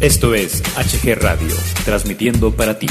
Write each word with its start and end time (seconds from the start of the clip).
Esto 0.00 0.32
es 0.32 0.62
HG 0.76 1.16
Radio, 1.20 1.52
transmitiendo 1.84 2.54
para 2.54 2.78
ti. 2.78 2.86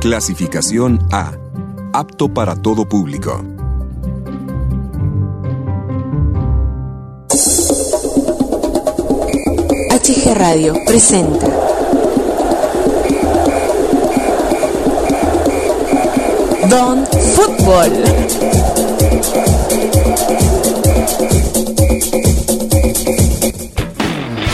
Clasificación 0.00 0.98
A. 1.12 1.32
Apto 1.92 2.32
para 2.32 2.56
todo 2.56 2.88
público. 2.88 3.44
HG 9.90 10.34
Radio 10.34 10.74
presenta. 10.86 11.46
Don 16.70 17.06
Fútbol. 17.34 18.59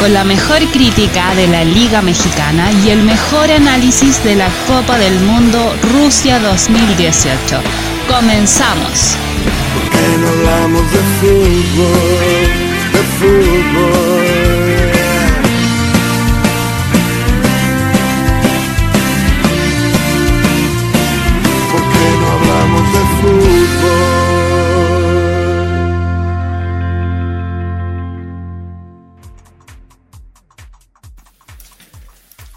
Con 0.06 0.14
la 0.14 0.22
mejor 0.22 0.60
crítica 0.70 1.34
de 1.34 1.48
la 1.48 1.64
Liga 1.64 2.00
Mexicana 2.00 2.70
y 2.70 2.90
el 2.90 3.02
mejor 3.02 3.50
análisis 3.50 4.22
de 4.22 4.36
la 4.36 4.48
Copa 4.68 4.96
del 4.98 5.18
Mundo 5.18 5.74
Rusia 5.82 6.38
2018. 6.38 7.60
Comenzamos. 8.06 9.16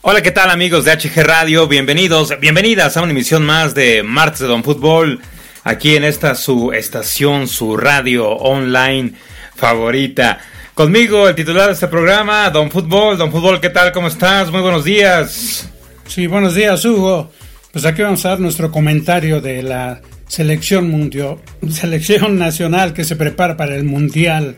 Hola, 0.02 0.22
¿qué 0.22 0.32
tal 0.32 0.50
amigos 0.50 0.86
de 0.86 0.94
HG 0.94 1.24
Radio? 1.24 1.68
Bienvenidos, 1.68 2.34
bienvenidas 2.40 2.96
a 2.96 3.02
una 3.02 3.12
emisión 3.12 3.46
más 3.46 3.76
de 3.76 4.02
Martes 4.02 4.40
de 4.40 4.48
Don 4.48 4.64
Fútbol, 4.64 5.20
aquí 5.66 5.98
en 5.98 6.06
esta 6.06 6.36
su 6.36 6.72
estación, 6.72 7.50
su 7.50 7.76
radio 7.76 8.30
online 8.30 9.12
favorita. 9.56 10.40
Conmigo, 10.74 11.28
el 11.28 11.36
titular 11.36 11.68
de 11.68 11.74
este 11.74 11.90
programa, 11.90 12.50
Don 12.50 12.72
Fútbol. 12.72 13.18
Don 13.18 13.30
Fútbol, 13.30 13.60
¿qué 13.60 13.72
tal? 13.72 13.92
¿Cómo 13.92 14.08
estás? 14.08 14.50
Muy 14.52 14.62
buenos 14.62 14.86
días. 14.86 15.70
Sí, 16.08 16.28
buenos 16.28 16.56
días, 16.56 16.86
Hugo. 16.86 17.34
Pues 17.74 17.84
aquí 17.84 18.02
vamos 18.02 18.24
a 18.26 18.30
dar 18.30 18.40
nuestro 18.40 18.72
comentario 18.72 19.42
de 19.42 19.62
la 19.64 20.00
selección 20.30 20.90
mundial, 20.90 21.40
selección 21.70 22.40
nacional 22.40 22.94
que 22.94 23.04
se 23.04 23.18
prepara 23.18 23.58
para 23.58 23.76
el 23.76 23.84
mundial. 23.84 24.56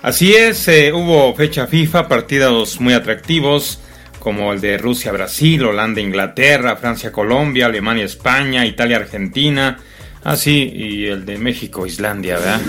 Así 0.00 0.32
es, 0.32 0.68
eh, 0.68 0.92
hubo 0.92 1.34
fecha 1.34 1.66
FIFA, 1.66 2.06
partidos 2.06 2.80
muy 2.80 2.94
atractivos, 2.94 3.80
como 4.24 4.54
el 4.54 4.60
de 4.62 4.78
Rusia-Brasil, 4.78 5.62
Holanda-Inglaterra, 5.66 6.76
Francia-Colombia, 6.76 7.66
Alemania-España, 7.66 8.64
Italia-Argentina, 8.64 9.78
así, 10.24 10.72
y 10.74 11.04
el 11.04 11.26
de 11.26 11.36
México-Islandia, 11.36 12.38
¿verdad? 12.38 12.60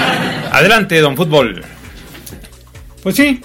Adelante, 0.52 0.98
Don 1.00 1.14
Fútbol. 1.14 1.62
Pues 3.02 3.16
sí, 3.16 3.42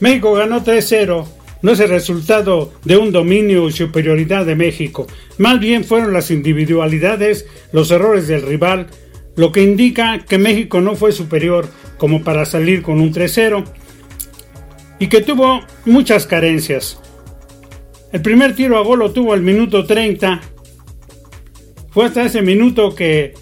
México 0.00 0.34
ganó 0.34 0.64
3-0. 0.64 1.24
No 1.62 1.70
es 1.70 1.78
el 1.78 1.90
resultado 1.90 2.74
de 2.84 2.96
un 2.96 3.12
dominio 3.12 3.68
y 3.68 3.72
superioridad 3.72 4.44
de 4.44 4.56
México. 4.56 5.06
Más 5.38 5.60
bien 5.60 5.84
fueron 5.84 6.12
las 6.12 6.32
individualidades, 6.32 7.46
los 7.70 7.92
errores 7.92 8.26
del 8.26 8.42
rival, 8.42 8.88
lo 9.36 9.52
que 9.52 9.62
indica 9.62 10.18
que 10.18 10.36
México 10.36 10.80
no 10.80 10.96
fue 10.96 11.12
superior 11.12 11.68
como 11.96 12.24
para 12.24 12.44
salir 12.44 12.82
con 12.82 13.00
un 13.00 13.14
3-0 13.14 13.64
y 14.98 15.08
que 15.08 15.20
tuvo 15.20 15.60
muchas 15.84 16.26
carencias. 16.26 16.98
El 18.12 18.22
primer 18.22 18.54
tiro 18.54 18.78
a 18.78 18.82
gol 18.82 19.00
lo 19.00 19.10
tuvo 19.12 19.32
al 19.32 19.42
minuto 19.42 19.84
30. 19.84 20.40
Fue 21.90 22.06
hasta 22.06 22.22
ese 22.24 22.42
minuto 22.42 22.94
que 22.94 23.34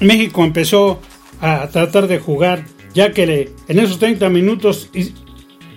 México 0.00 0.44
empezó 0.44 1.00
a 1.40 1.68
tratar 1.68 2.06
de 2.06 2.18
jugar, 2.18 2.64
ya 2.94 3.12
que 3.12 3.26
le- 3.26 3.48
en 3.68 3.78
esos 3.78 3.98
30 3.98 4.28
minutos 4.28 4.88
Is- 4.94 5.14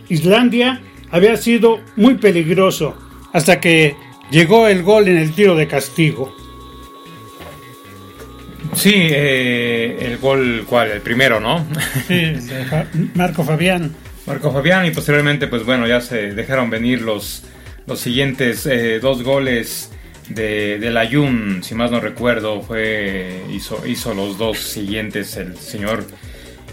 Islandia 0.10 0.82
había 1.10 1.36
sido 1.38 1.80
muy 1.96 2.16
peligroso 2.16 2.96
hasta 3.34 3.60
que 3.60 3.96
llegó 4.32 4.68
el 4.68 4.84
gol 4.84 5.08
en 5.08 5.18
el 5.18 5.34
tiro 5.34 5.56
de 5.56 5.68
castigo. 5.68 6.34
Sí, 8.76 8.94
eh, 8.96 9.98
el 10.02 10.18
gol, 10.18 10.66
¿cuál? 10.70 10.92
El 10.92 11.02
primero, 11.02 11.40
¿no? 11.40 11.66
Sí, 12.08 12.34
Marco 13.16 13.44
Fabián. 13.44 13.94
Marco 14.32 14.54
Fabián 14.54 14.86
y 14.86 14.92
posteriormente, 14.92 15.48
pues 15.48 15.66
bueno, 15.66 15.86
ya 15.88 16.00
se 16.00 16.34
dejaron 16.34 16.70
venir 16.70 17.02
los, 17.02 17.44
los 17.86 18.00
siguientes 18.00 18.66
eh, 18.66 19.00
dos 19.02 19.24
goles 19.24 19.92
de, 20.30 20.80
del 20.80 20.96
Ayun, 20.96 21.62
si 21.62 21.76
más 21.76 21.92
no 21.92 22.00
recuerdo, 22.00 22.62
fue 22.62 23.44
hizo, 23.52 23.86
hizo 23.86 24.14
los 24.14 24.38
dos 24.38 24.58
siguientes 24.58 25.36
el 25.36 25.58
señor 25.58 26.06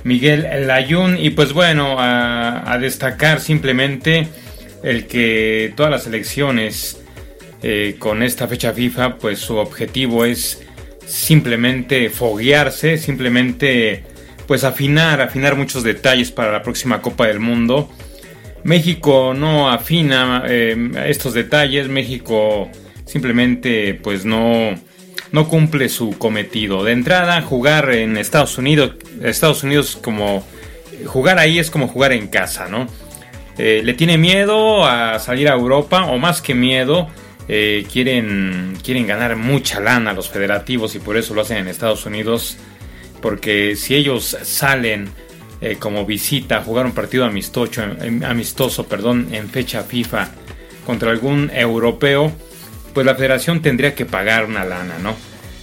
Miguel 0.04 0.68
Layún. 0.68 1.18
Y 1.18 1.30
pues 1.30 1.52
bueno, 1.52 1.98
a, 1.98 2.72
a 2.72 2.78
destacar 2.78 3.40
simplemente 3.40 4.28
el 4.84 5.08
que 5.08 5.72
todas 5.74 5.90
las 5.90 6.06
elecciones 6.06 7.02
eh, 7.64 7.96
con 7.98 8.22
esta 8.22 8.46
fecha 8.46 8.72
FIFA, 8.72 9.16
pues 9.16 9.40
su 9.40 9.56
objetivo 9.56 10.24
es 10.24 10.62
simplemente 11.04 12.08
foguearse, 12.08 12.98
simplemente 12.98 14.04
pues 14.48 14.64
afinar, 14.64 15.20
afinar 15.20 15.54
muchos 15.56 15.84
detalles 15.84 16.32
para 16.32 16.50
la 16.50 16.62
próxima 16.62 17.02
Copa 17.02 17.26
del 17.26 17.38
Mundo. 17.38 17.90
México 18.64 19.34
no 19.36 19.70
afina 19.70 20.42
eh, 20.48 20.90
estos 21.06 21.34
detalles, 21.34 21.88
México 21.88 22.70
simplemente 23.04 23.92
pues 23.94 24.24
no, 24.24 24.70
no 25.32 25.48
cumple 25.48 25.90
su 25.90 26.16
cometido. 26.18 26.82
De 26.82 26.92
entrada, 26.92 27.42
jugar 27.42 27.90
en 27.92 28.16
Estados 28.16 28.56
Unidos, 28.56 28.92
Estados 29.22 29.62
Unidos 29.62 29.98
como 30.02 30.42
jugar 31.04 31.38
ahí 31.38 31.58
es 31.58 31.70
como 31.70 31.86
jugar 31.86 32.12
en 32.12 32.28
casa, 32.28 32.68
¿no? 32.68 32.86
Eh, 33.58 33.82
le 33.84 33.92
tiene 33.92 34.16
miedo 34.16 34.86
a 34.86 35.18
salir 35.18 35.48
a 35.48 35.52
Europa, 35.52 36.06
o 36.06 36.16
más 36.16 36.40
que 36.40 36.54
miedo, 36.54 37.08
eh, 37.48 37.86
quieren, 37.92 38.78
quieren 38.82 39.06
ganar 39.06 39.36
mucha 39.36 39.78
lana 39.78 40.14
los 40.14 40.30
federativos 40.30 40.94
y 40.94 41.00
por 41.00 41.18
eso 41.18 41.34
lo 41.34 41.42
hacen 41.42 41.58
en 41.58 41.68
Estados 41.68 42.06
Unidos. 42.06 42.56
Porque 43.20 43.74
si 43.76 43.94
ellos 43.94 44.36
salen 44.42 45.08
eh, 45.60 45.76
como 45.78 46.06
visita 46.06 46.58
a 46.58 46.62
jugar 46.62 46.86
un 46.86 46.92
partido 46.92 47.24
amistoso, 47.24 47.82
en- 47.82 48.24
amistoso 48.24 48.86
perdón, 48.86 49.28
en 49.32 49.48
fecha 49.48 49.82
FIFA 49.82 50.28
contra 50.86 51.10
algún 51.10 51.50
europeo, 51.52 52.32
pues 52.94 53.04
la 53.04 53.14
federación 53.16 53.60
tendría 53.60 53.94
que 53.94 54.06
pagar 54.06 54.44
una 54.44 54.64
lana, 54.64 54.98
¿no? 55.02 55.16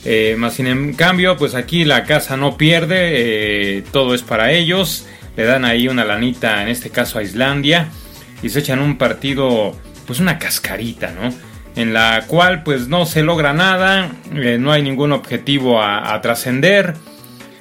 Eh, 0.03 0.35
más 0.37 0.53
sin 0.55 0.67
en 0.67 0.93
cambio, 0.93 1.35
pues 1.37 1.55
aquí 1.55 1.83
la 1.85 2.03
casa 2.03 2.37
no 2.37 2.57
pierde, 2.57 3.77
eh, 3.77 3.83
todo 3.91 4.13
es 4.13 4.21
para 4.21 4.51
ellos, 4.51 5.07
le 5.35 5.45
dan 5.45 5.65
ahí 5.65 5.87
una 5.87 6.05
lanita, 6.05 6.61
en 6.61 6.67
este 6.67 6.89
caso 6.91 7.17
a 7.17 7.23
Islandia, 7.23 7.87
y 8.43 8.49
se 8.49 8.59
echan 8.59 8.79
un 8.79 8.97
partido, 8.97 9.75
pues 10.05 10.19
una 10.19 10.37
cascarita, 10.37 11.11
¿no? 11.11 11.33
En 11.75 11.93
la 11.93 12.25
cual 12.27 12.63
pues 12.63 12.87
no 12.87 13.05
se 13.05 13.23
logra 13.23 13.53
nada, 13.53 14.11
eh, 14.33 14.57
no 14.59 14.71
hay 14.71 14.83
ningún 14.83 15.11
objetivo 15.11 15.81
a 15.81 16.19
trascender, 16.21 16.93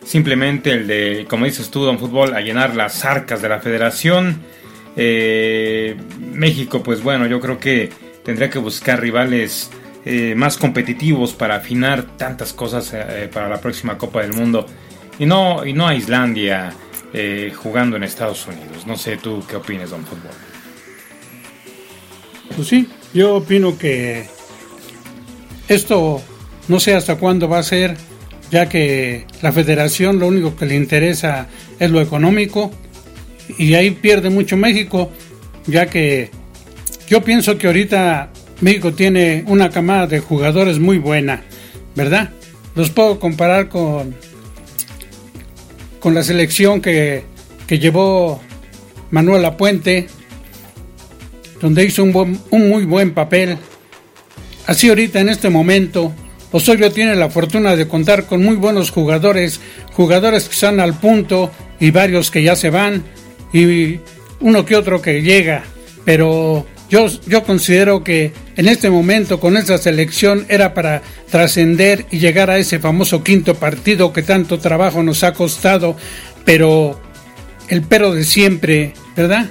simplemente 0.05 0.71
el 0.71 0.87
de, 0.87 1.27
como 1.29 1.45
dices 1.45 1.71
tú, 1.71 1.85
Don 1.85 1.99
Fútbol, 1.99 2.35
a 2.35 2.41
llenar 2.41 2.77
las 2.77 3.05
arcas 3.05 3.43
de 3.43 3.49
la 3.49 3.61
federación. 3.61 4.43
Eh, 4.97 5.97
México, 6.21 6.83
pues 6.83 7.03
bueno, 7.03 7.27
yo 7.27 7.41
creo 7.41 7.59
que 7.59 7.91
tendría 8.25 8.51
que 8.51 8.59
buscar 8.59 9.01
rivales 9.01 9.71
eh, 10.05 10.35
más 10.37 10.57
competitivos 10.57 11.33
para 11.33 11.57
afinar 11.57 12.17
tantas 12.17 12.53
cosas 12.53 12.93
eh, 12.95 13.29
para 13.33 13.49
la 13.49 13.61
próxima 13.61 13.99
Copa 13.99 14.23
del 14.23 14.33
Mundo. 14.33 14.67
Y 15.19 15.27
no, 15.27 15.65
y 15.65 15.73
no 15.73 15.87
a 15.87 15.95
Islandia 15.95 16.75
jugando 17.55 17.97
en 17.97 18.03
Estados 18.03 18.45
Unidos. 18.49 18.89
No 18.89 18.97
sé 18.97 19.17
tú 19.19 19.45
qué 19.49 19.55
opinas, 19.55 19.91
Don 19.91 20.05
Fútbol. 20.05 20.33
Pues 22.57 22.67
sí, 22.67 22.89
yo 23.13 23.37
opino 23.37 23.79
que 23.79 24.27
esto 25.69 26.21
no 26.67 26.81
sé 26.81 26.95
hasta 26.95 27.17
cuándo 27.17 27.49
va 27.49 27.59
a 27.59 27.63
ser, 27.63 27.97
ya 28.51 28.69
que 28.69 29.27
la 29.43 29.53
federación 29.53 30.19
lo 30.19 30.27
único 30.29 30.55
que 30.57 30.67
le 30.67 30.77
interesa 30.77 31.49
es 31.79 31.91
lo 31.91 32.01
económico 32.01 32.71
y 33.59 33.75
ahí 33.75 33.91
pierde 33.91 34.31
mucho 34.31 34.57
México, 34.57 35.11
ya 35.67 35.87
que 35.87 36.31
yo 37.09 37.23
pienso 37.23 37.59
que 37.59 37.67
ahorita 37.67 38.31
México 38.61 38.93
tiene 38.93 39.45
una 39.47 39.71
camada 39.71 40.07
de 40.07 40.21
jugadores 40.21 40.79
muy 40.79 40.99
buena, 40.99 41.43
¿verdad? 41.95 42.31
Los 42.75 42.91
puedo 42.91 43.19
comparar 43.19 43.69
con 43.69 44.15
con 46.01 46.15
la 46.15 46.23
selección 46.23 46.83
que, 46.83 47.25
que 47.67 47.79
llevó 47.79 48.41
Manuel 49.11 49.43
Apuente, 49.47 50.07
donde 51.63 51.85
hizo 51.85 52.03
un, 52.03 52.13
buen- 52.13 52.39
un 52.51 52.69
muy 52.69 52.85
buen 52.85 53.15
papel. 53.15 53.57
Así 54.67 54.91
ahorita 54.91 55.21
en 55.21 55.31
este 55.31 55.49
momento, 55.49 56.13
Osorio 56.55 56.93
tiene 56.93 57.17
la 57.17 57.31
fortuna 57.31 57.75
de 57.75 57.89
contar 57.89 58.27
con 58.27 58.41
muy 58.45 58.55
buenos 58.55 58.93
jugadores 58.93 59.61
jugadores 59.93 60.45
que 60.45 60.55
están 60.55 60.79
al 60.79 60.95
punto 60.95 61.51
y 61.81 61.91
varios 61.91 62.31
que 62.31 62.45
ya 62.45 62.55
se 62.55 62.71
van 62.71 63.03
y 63.53 63.99
uno 64.39 64.65
que 64.65 64.77
otro 64.77 65.03
que 65.03 65.21
llega, 65.21 65.65
pero 66.05 66.65
yo, 66.89 67.09
yo 67.27 67.43
considero 67.43 68.05
que 68.05 68.33
en 68.55 68.69
este 68.69 68.89
momento 68.89 69.41
con 69.41 69.57
esta 69.57 69.79
selección 69.79 70.47
era 70.49 70.75
para 70.75 71.03
trascender 71.29 72.07
y 72.13 72.21
llegar 72.21 72.51
a 72.51 72.59
ese 72.59 72.79
famoso 72.79 73.25
quinto 73.25 73.57
partido 73.57 74.13
que 74.13 74.23
tanto 74.23 74.61
trabajo 74.61 75.03
nos 75.03 75.25
ha 75.25 75.33
costado, 75.33 75.97
pero 76.45 77.01
el 77.67 77.83
pero 77.83 78.15
de 78.15 78.23
siempre, 78.23 78.93
¿verdad? 79.17 79.47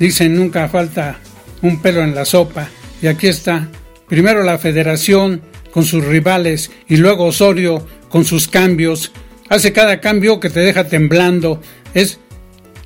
Dicen 0.00 0.34
nunca 0.34 0.68
falta 0.68 1.20
un 1.62 1.80
pelo 1.80 2.02
en 2.02 2.16
la 2.16 2.24
sopa 2.24 2.68
y 3.00 3.06
aquí 3.06 3.28
está. 3.28 3.68
Primero 4.08 4.42
la 4.42 4.58
federación 4.58 5.42
con 5.78 5.84
sus 5.84 6.04
rivales 6.04 6.72
y 6.88 6.96
luego 6.96 7.26
Osorio 7.26 7.86
con 8.08 8.24
sus 8.24 8.48
cambios. 8.48 9.12
Hace 9.48 9.72
cada 9.72 10.00
cambio 10.00 10.40
que 10.40 10.50
te 10.50 10.58
deja 10.58 10.88
temblando. 10.88 11.62
Es, 11.94 12.18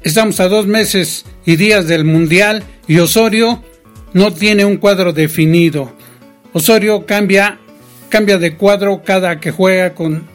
estamos 0.02 0.40
a 0.40 0.48
dos 0.48 0.66
meses 0.66 1.24
y 1.46 1.56
días 1.56 1.86
del 1.88 2.04
Mundial 2.04 2.64
y 2.86 2.98
Osorio 2.98 3.64
no 4.12 4.34
tiene 4.34 4.66
un 4.66 4.76
cuadro 4.76 5.14
definido. 5.14 5.90
Osorio 6.52 7.06
cambia, 7.06 7.60
cambia 8.10 8.36
de 8.36 8.58
cuadro 8.58 9.00
cada 9.02 9.40
que 9.40 9.52
juega 9.52 9.94
con, 9.94 10.26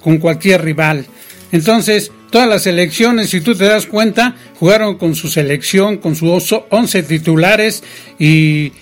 con 0.00 0.18
cualquier 0.18 0.62
rival. 0.62 1.06
Entonces, 1.50 2.12
todas 2.30 2.48
las 2.48 2.64
elecciones, 2.68 3.30
si 3.30 3.40
tú 3.40 3.56
te 3.56 3.64
das 3.64 3.86
cuenta, 3.86 4.36
jugaron 4.60 4.98
con 4.98 5.16
su 5.16 5.26
selección, 5.26 5.96
con 5.96 6.14
sus 6.14 6.54
11 6.70 7.02
titulares 7.02 7.82
y 8.20 8.72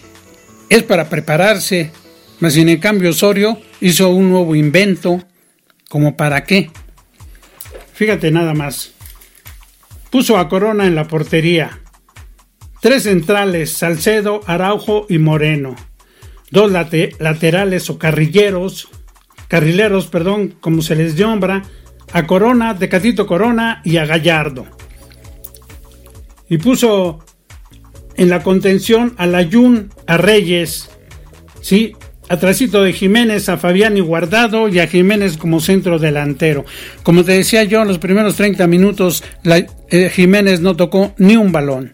es 0.68 0.82
para 0.82 1.08
prepararse. 1.08 1.92
Mas 2.42 2.54
sin 2.54 2.68
en 2.68 2.80
cambio 2.80 3.10
Osorio 3.10 3.56
hizo 3.80 4.08
un 4.08 4.28
nuevo 4.28 4.56
invento. 4.56 5.22
¿Como 5.88 6.16
para 6.16 6.42
qué? 6.42 6.72
Fíjate 7.94 8.32
nada 8.32 8.52
más. 8.52 8.94
Puso 10.10 10.36
a 10.36 10.48
Corona 10.48 10.88
en 10.88 10.96
la 10.96 11.06
portería. 11.06 11.78
Tres 12.80 13.04
centrales, 13.04 13.70
Salcedo, 13.70 14.40
Araujo 14.44 15.06
y 15.08 15.18
Moreno. 15.18 15.76
Dos 16.50 16.72
laterales 16.72 17.88
o 17.90 17.98
carrilleros, 18.00 18.88
carrileros, 19.46 20.08
perdón, 20.08 20.56
como 20.60 20.82
se 20.82 20.96
les 20.96 21.16
nombra, 21.16 21.62
a 22.12 22.26
Corona, 22.26 22.76
Tecatito 22.76 23.28
Corona 23.28 23.82
y 23.84 23.98
a 23.98 24.04
Gallardo. 24.04 24.66
Y 26.48 26.58
puso 26.58 27.24
en 28.16 28.30
la 28.30 28.42
contención 28.42 29.14
a 29.16 29.26
Layún, 29.26 29.90
a 30.08 30.16
Reyes, 30.16 30.90
¿sí? 31.60 31.94
Atrásito 32.32 32.82
de 32.82 32.94
Jiménez, 32.94 33.50
a 33.50 33.58
Fabián 33.58 33.98
y 33.98 34.00
Guardado 34.00 34.66
y 34.66 34.78
a 34.78 34.86
Jiménez 34.86 35.36
como 35.36 35.60
centro 35.60 35.98
delantero. 35.98 36.64
Como 37.02 37.24
te 37.24 37.32
decía 37.32 37.62
yo, 37.64 37.82
en 37.82 37.88
los 37.88 37.98
primeros 37.98 38.36
30 38.36 38.66
minutos 38.68 39.22
eh, 39.44 40.08
Jiménez 40.08 40.60
no 40.60 40.74
tocó 40.74 41.14
ni 41.18 41.36
un 41.36 41.52
balón. 41.52 41.92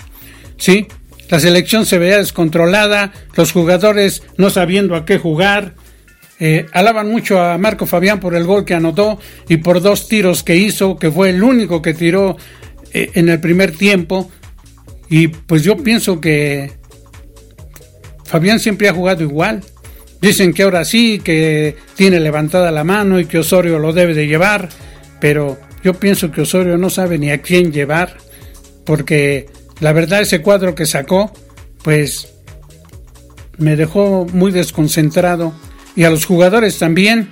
¿Sí? 0.57 0.87
La 1.29 1.41
selección 1.41 1.87
se 1.87 1.99
veía 1.99 2.19
descontrolada, 2.19 3.13
los 3.35 3.51
jugadores 3.51 4.23
no 4.37 4.49
sabiendo 4.49 4.95
a 4.95 5.05
qué 5.05 5.19
jugar. 5.19 5.75
Eh, 6.39 6.67
alaban 6.73 7.11
mucho 7.11 7.43
a 7.43 7.59
Marco 7.59 7.85
Fabián 7.85 8.21
por 8.21 8.37
el 8.37 8.45
gol 8.45 8.65
que 8.65 8.75
anotó 8.75 9.19
y 9.49 9.57
por 9.57 9.83
dos 9.83 10.07
tiros 10.07 10.45
que 10.45 10.55
hizo, 10.55 10.99
que 10.99 11.11
fue 11.11 11.31
el 11.31 11.43
único 11.43 11.83
que 11.83 11.95
tiró 11.95 12.37
eh, 12.93 13.11
en 13.15 13.29
el 13.29 13.41
primer 13.41 13.77
tiempo. 13.77 14.31
Y 15.11 15.27
pues 15.27 15.65
yo 15.65 15.79
pienso 15.79 16.21
que 16.21 16.75
Fabián 18.23 18.61
siempre 18.61 18.89
ha 18.89 18.95
jugado 18.95 19.25
igual. 19.25 19.65
Dicen 20.21 20.53
que 20.53 20.65
ahora 20.65 20.85
sí, 20.85 21.21
que 21.23 21.77
tiene 21.95 22.19
levantada 22.19 22.71
la 22.73 22.85
mano 22.85 23.21
y 23.21 23.27
que 23.27 23.39
Osorio 23.39 23.79
lo 23.79 23.93
debe 23.93 24.15
de 24.15 24.27
llevar, 24.27 24.69
pero 25.21 25.59
yo 25.85 25.95
pienso 25.95 26.33
que 26.33 26.41
Osorio 26.41 26.77
no 26.77 26.91
sabe 26.91 27.19
ni 27.19 27.31
a 27.31 27.41
quién 27.41 27.73
llevar, 27.73 28.17
porque 28.85 29.47
la 29.81 29.93
verdad 29.93 30.21
ese 30.21 30.43
cuadro 30.43 30.75
que 30.75 30.87
sacó, 30.87 31.33
pues 31.83 32.35
me 33.59 33.77
dejó 33.77 34.27
muy 34.33 34.51
desconcentrado. 34.51 35.53
Y 35.95 36.05
a 36.05 36.11
los 36.11 36.27
jugadores 36.27 36.79
también, 36.79 37.29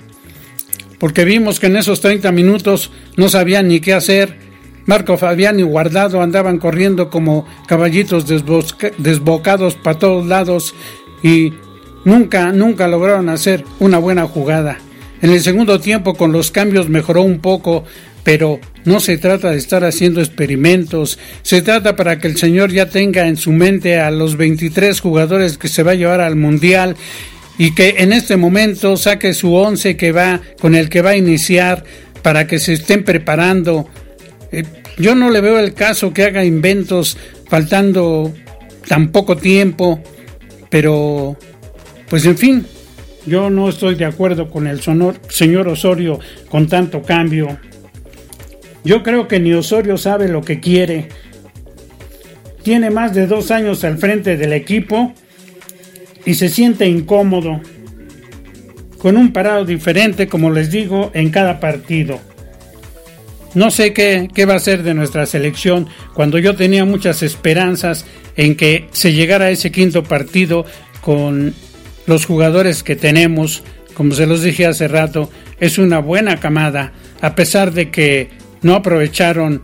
porque 0.99 1.25
vimos 1.25 1.59
que 1.59 1.67
en 1.67 1.77
esos 1.77 2.01
30 2.01 2.31
minutos 2.31 2.91
no 3.15 3.29
sabían 3.29 3.67
ni 3.67 3.79
qué 3.79 3.93
hacer. 3.93 4.37
Marco 4.85 5.17
Fabián 5.17 5.59
y 5.59 5.63
Guardado 5.63 6.21
andaban 6.21 6.59
corriendo 6.59 7.09
como 7.09 7.45
caballitos 7.67 8.25
desbocados 8.27 9.75
para 9.75 9.99
todos 9.99 10.25
lados 10.25 10.73
y 11.21 11.53
nunca, 12.07 12.53
nunca 12.53 12.87
lograron 12.87 13.27
hacer 13.27 13.65
una 13.79 13.97
buena 13.97 14.25
jugada. 14.25 14.77
En 15.21 15.31
el 15.31 15.41
segundo 15.41 15.81
tiempo 15.81 16.13
con 16.13 16.31
los 16.31 16.51
cambios 16.51 16.87
mejoró 16.87 17.21
un 17.21 17.39
poco, 17.39 17.83
pero 18.23 18.61
no 18.85 19.01
se 19.01 19.17
trata 19.17 19.51
de 19.51 19.57
estar 19.57 19.83
haciendo 19.83 20.21
experimentos, 20.21 21.19
se 21.41 21.61
trata 21.61 21.97
para 21.97 22.17
que 22.17 22.27
el 22.27 22.37
señor 22.37 22.71
ya 22.71 22.89
tenga 22.89 23.27
en 23.27 23.35
su 23.35 23.51
mente 23.51 23.99
a 23.99 24.09
los 24.09 24.37
23 24.37 24.99
jugadores 25.01 25.57
que 25.57 25.67
se 25.67 25.83
va 25.83 25.91
a 25.91 25.95
llevar 25.95 26.21
al 26.21 26.37
Mundial 26.37 26.95
y 27.57 27.75
que 27.75 27.95
en 27.97 28.13
este 28.13 28.37
momento 28.37 28.95
saque 28.95 29.33
su 29.33 29.53
once 29.53 29.97
que 29.97 30.13
va 30.13 30.39
con 30.61 30.75
el 30.75 30.87
que 30.89 31.01
va 31.01 31.11
a 31.11 31.17
iniciar 31.17 31.83
para 32.21 32.47
que 32.47 32.59
se 32.59 32.73
estén 32.73 33.03
preparando 33.03 33.89
eh, 34.51 34.63
yo 34.97 35.13
no 35.15 35.29
le 35.29 35.41
veo 35.41 35.59
el 35.59 35.73
caso 35.73 36.13
que 36.13 36.23
haga 36.23 36.45
inventos 36.45 37.17
faltando 37.49 38.33
tan 38.87 39.11
poco 39.11 39.37
tiempo, 39.37 40.01
pero 40.69 41.37
pues 42.09 42.25
en 42.25 42.37
fin, 42.37 42.65
yo 43.25 43.49
no 43.49 43.69
estoy 43.69 43.95
de 43.95 44.05
acuerdo 44.05 44.49
con 44.49 44.67
el 44.67 44.81
señor 44.81 45.67
Osorio 45.67 46.19
con 46.49 46.67
tanto 46.67 47.01
cambio. 47.01 47.57
Yo 48.83 49.03
creo 49.03 49.27
que 49.27 49.39
ni 49.39 49.53
Osorio 49.53 49.97
sabe 49.97 50.29
lo 50.29 50.41
que 50.41 50.59
quiere. 50.59 51.09
Tiene 52.63 52.89
más 52.89 53.13
de 53.13 53.27
dos 53.27 53.51
años 53.51 53.83
al 53.83 53.97
frente 53.97 54.37
del 54.37 54.53
equipo 54.53 55.13
y 56.25 56.35
se 56.35 56.49
siente 56.49 56.85
incómodo, 56.85 57.61
con 58.97 59.15
un 59.15 59.31
parado 59.31 59.63
diferente, 59.63 60.27
como 60.27 60.51
les 60.51 60.71
digo, 60.71 61.11
en 61.13 61.29
cada 61.29 61.59
partido. 61.59 62.19
No 63.53 63.71
sé 63.71 63.93
qué, 63.93 64.45
va 64.45 64.55
a 64.55 64.59
ser 64.59 64.83
de 64.83 64.93
nuestra 64.93 65.25
selección 65.25 65.87
cuando 66.13 66.37
yo 66.37 66.55
tenía 66.55 66.85
muchas 66.85 67.23
esperanzas 67.23 68.05
en 68.35 68.55
que 68.55 68.87
se 68.91 69.13
llegara 69.13 69.45
a 69.45 69.49
ese 69.49 69.71
quinto 69.71 70.03
partido 70.03 70.65
con 71.01 71.53
los 72.07 72.25
jugadores 72.25 72.81
que 72.81 72.95
tenemos. 72.95 73.63
Como 73.93 74.13
se 74.13 74.25
los 74.25 74.41
dije 74.41 74.65
hace 74.65 74.87
rato, 74.87 75.29
es 75.59 75.77
una 75.77 75.99
buena 75.99 76.39
camada, 76.39 76.93
a 77.21 77.35
pesar 77.35 77.73
de 77.73 77.91
que 77.91 78.29
no 78.61 78.73
aprovecharon 78.73 79.61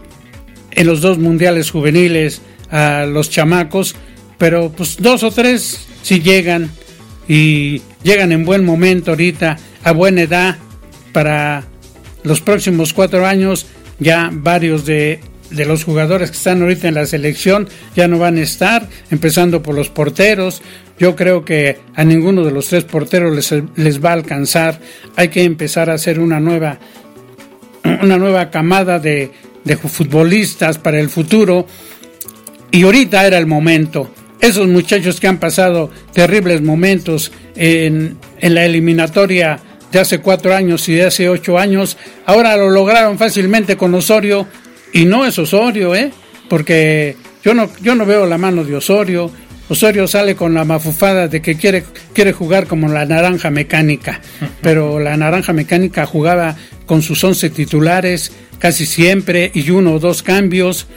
en 0.72 0.88
los 0.88 1.02
dos 1.02 1.18
mundiales 1.18 1.72
juveniles 1.72 2.42
a 2.70 3.06
los 3.06 3.30
chamacos, 3.30 3.96
pero 4.38 4.72
pues 4.72 4.98
dos 5.00 5.24
o 5.24 5.32
tres 5.32 5.88
sí 6.02 6.20
llegan 6.20 6.70
y 7.28 7.82
llegan 8.04 8.32
en 8.32 8.46
buen 8.46 8.66
momento 8.66 9.12
ahorita, 9.12 9.58
a 9.84 9.92
buena 9.92 10.22
edad, 10.22 10.58
para 11.12 11.64
los 12.24 12.42
próximos 12.42 12.94
cuatro 12.94 13.26
años 13.26 13.68
ya 14.00 14.30
varios 14.34 14.86
de, 14.86 15.20
los 15.52 15.84
jugadores 15.84 16.32
que 16.32 16.38
están 16.38 16.62
ahorita 16.62 16.88
en 16.88 16.96
la 16.96 17.06
selección 17.06 17.70
ya 17.96 18.08
no 18.08 18.18
van 18.18 18.38
a 18.38 18.42
estar, 18.42 18.90
empezando 19.12 19.62
por 19.62 19.76
los 19.76 19.90
porteros. 19.90 20.62
Yo 21.00 21.16
creo 21.16 21.44
que 21.44 21.80
a 21.96 22.04
ninguno 22.04 22.44
de 22.44 22.52
los 22.52 22.68
tres 22.68 22.84
porteros 22.84 23.36
les, 23.36 23.54
les 23.76 24.04
va 24.04 24.12
a 24.12 24.14
alcanzar. 24.14 24.80
Hay 25.16 25.30
que 25.30 25.44
empezar 25.44 25.90
a 25.90 25.94
hacer 25.94 26.20
una 26.20 26.40
nueva, 26.40 26.80
una 28.02 28.18
nueva 28.18 28.50
camada 28.52 29.00
de, 29.00 29.32
de 29.64 29.78
futbolistas 29.78 30.78
para 30.78 31.00
el 31.00 31.10
futuro. 31.10 31.66
Y 32.72 32.84
ahorita 32.84 33.26
era 33.26 33.38
el 33.38 33.48
momento. 33.48 34.10
Esos 34.40 34.68
muchachos 34.68 35.20
que 35.20 35.28
han 35.28 35.38
pasado 35.38 35.90
terribles 36.12 36.62
momentos 36.62 37.32
en, 37.56 38.18
en 38.40 38.56
la 38.56 38.66
eliminatoria 38.66 39.60
de 39.92 40.00
hace 40.00 40.20
cuatro 40.20 40.56
años 40.56 40.90
y 40.90 40.96
de 40.96 41.06
hace 41.06 41.30
ocho 41.30 41.58
años, 41.58 41.98
ahora 42.26 42.58
lo 42.58 42.72
lograron 42.72 43.18
fácilmente 43.18 43.78
con 43.78 43.94
Osorio 43.94 44.48
y 44.92 45.06
no 45.06 45.24
es 45.24 45.38
Osorio, 45.38 45.94
¿eh? 45.94 46.12
Porque 46.50 47.16
yo 47.44 47.54
no, 47.54 47.70
yo 47.82 47.94
no 47.94 48.06
veo 48.06 48.26
la 48.26 48.38
mano 48.38 48.64
de 48.64 48.76
Osorio. 48.76 49.32
Osorio 49.70 50.08
sale 50.08 50.36
con 50.36 50.54
la 50.54 50.66
mafufada 50.66 51.28
de 51.28 51.42
que 51.42 51.56
quiere, 51.56 51.84
quiere 52.14 52.34
jugar 52.34 52.68
como 52.68 52.90
la 52.90 53.06
naranja 53.06 53.50
mecánica, 53.50 54.22
pero 54.62 55.00
la 55.00 55.16
naranja 55.16 55.54
mecánica 55.54 56.06
jugaba 56.06 56.58
con 56.86 57.02
sus 57.02 57.24
once 57.24 57.50
titulares 57.50 58.32
casi 58.60 58.86
siempre 58.86 59.52
y 59.54 59.70
uno 59.72 59.94
o 59.94 60.00
dos 60.00 60.22
cambios. 60.22 60.88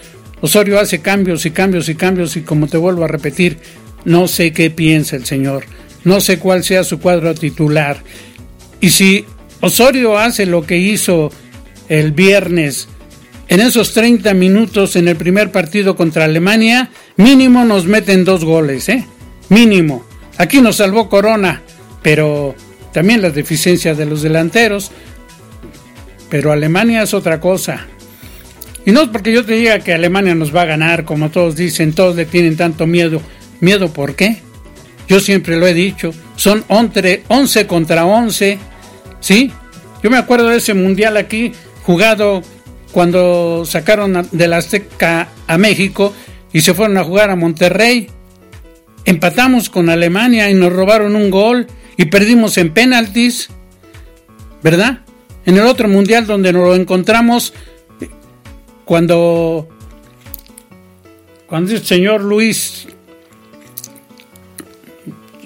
Osorio 0.40 0.80
hace 0.80 1.00
cambios 1.00 1.46
y 1.46 1.50
cambios 1.50 1.88
y 1.88 1.94
cambios 1.94 2.36
y 2.36 2.42
como 2.42 2.66
te 2.66 2.76
vuelvo 2.76 3.04
a 3.04 3.08
repetir, 3.08 3.58
no 4.04 4.28
sé 4.28 4.52
qué 4.52 4.70
piensa 4.70 5.16
el 5.16 5.24
señor, 5.24 5.64
no 6.04 6.20
sé 6.20 6.38
cuál 6.38 6.64
sea 6.64 6.84
su 6.84 6.98
cuadro 6.98 7.34
titular. 7.34 8.02
Y 8.80 8.90
si 8.90 9.24
Osorio 9.60 10.18
hace 10.18 10.44
lo 10.44 10.66
que 10.66 10.78
hizo 10.78 11.30
el 11.88 12.12
viernes, 12.12 12.88
en 13.48 13.60
esos 13.60 13.92
30 13.92 14.34
minutos 14.34 14.96
en 14.96 15.08
el 15.08 15.16
primer 15.16 15.52
partido 15.52 15.96
contra 15.96 16.24
Alemania, 16.24 16.90
mínimo 17.16 17.64
nos 17.64 17.86
meten 17.86 18.24
dos 18.24 18.44
goles, 18.44 18.88
¿eh? 18.88 19.06
Mínimo. 19.48 20.04
Aquí 20.38 20.60
nos 20.60 20.76
salvó 20.76 21.08
Corona, 21.08 21.62
pero 22.02 22.54
también 22.92 23.22
las 23.22 23.34
deficiencias 23.34 23.96
de 23.96 24.06
los 24.06 24.22
delanteros. 24.22 24.90
pero 26.28 26.50
Alemania 26.50 27.02
es 27.02 27.14
otra 27.14 27.40
cosa. 27.40 27.86
Y 28.84 28.90
no 28.90 29.02
es 29.02 29.08
porque 29.08 29.32
yo 29.32 29.44
te 29.44 29.54
diga 29.54 29.80
que 29.80 29.92
Alemania 29.94 30.34
nos 30.34 30.54
va 30.54 30.62
a 30.62 30.66
ganar, 30.66 31.04
como 31.04 31.30
todos 31.30 31.56
dicen, 31.56 31.92
todos 31.92 32.16
le 32.16 32.24
tienen 32.24 32.56
tanto 32.56 32.86
miedo. 32.86 33.20
¿Miedo 33.60 33.92
por 33.92 34.14
qué? 34.14 34.40
Yo 35.08 35.20
siempre 35.20 35.56
lo 35.56 35.66
he 35.66 35.74
dicho, 35.74 36.12
son 36.36 36.64
11 36.68 37.66
contra 37.66 38.04
11, 38.06 38.58
¿sí? 39.20 39.52
Yo 40.02 40.10
me 40.10 40.18
acuerdo 40.18 40.48
de 40.48 40.58
ese 40.58 40.74
mundial 40.74 41.16
aquí, 41.16 41.52
jugado 41.82 42.42
cuando 42.92 43.64
sacaron 43.66 44.28
de 44.32 44.48
la 44.48 44.56
Azteca 44.58 45.28
a 45.46 45.58
México 45.58 46.12
y 46.52 46.60
se 46.60 46.74
fueron 46.74 46.98
a 46.98 47.04
jugar 47.04 47.30
a 47.30 47.36
Monterrey. 47.36 48.08
Empatamos 49.04 49.70
con 49.70 49.88
Alemania 49.88 50.50
y 50.50 50.54
nos 50.54 50.72
robaron 50.72 51.16
un 51.16 51.30
gol 51.30 51.66
y 51.96 52.06
perdimos 52.06 52.58
en 52.58 52.72
penaltis, 52.72 53.48
¿verdad? 54.62 55.00
En 55.44 55.56
el 55.56 55.64
otro 55.64 55.88
mundial 55.88 56.26
donde 56.26 56.52
nos 56.52 56.62
lo 56.62 56.74
encontramos, 56.74 57.52
cuando, 58.84 59.68
cuando 61.46 61.72
el 61.72 61.84
señor 61.84 62.22
Luis 62.22 62.88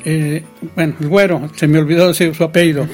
eh, 0.04 0.42
bueno, 0.74 0.94
el 1.00 1.08
güero, 1.08 1.50
se 1.54 1.66
me 1.66 1.78
olvidó 1.78 2.12
su 2.14 2.44
apellido. 2.44 2.88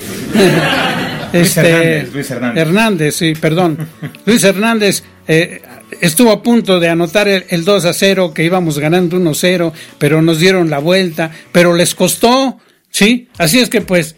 este, 1.32 2.06
Luis 2.12 2.30
Hernández, 2.30 2.66
Hernández. 2.66 3.14
sí, 3.14 3.34
perdón. 3.40 3.78
Luis 4.25 4.42
Hernández 4.44 5.02
eh, 5.28 5.62
estuvo 6.00 6.31
a 6.31 6.43
punto 6.43 6.81
de 6.81 6.88
anotar 6.88 7.29
el, 7.29 7.65
2 7.65 7.85
a 7.85 7.93
0, 7.93 8.33
que 8.35 8.45
íbamos 8.45 8.79
ganando 8.79 9.17
1 9.17 9.35
0, 9.35 9.73
pero 9.99 10.23
nos 10.23 10.38
dieron 10.38 10.71
la 10.71 10.79
vuelta, 10.79 11.31
pero 11.53 11.75
les 11.75 11.95
costó, 11.95 12.59
¿sí? 12.91 13.29
Así 13.38 13.59
es 13.59 13.69
que 13.69 13.81
pues, 13.81 14.17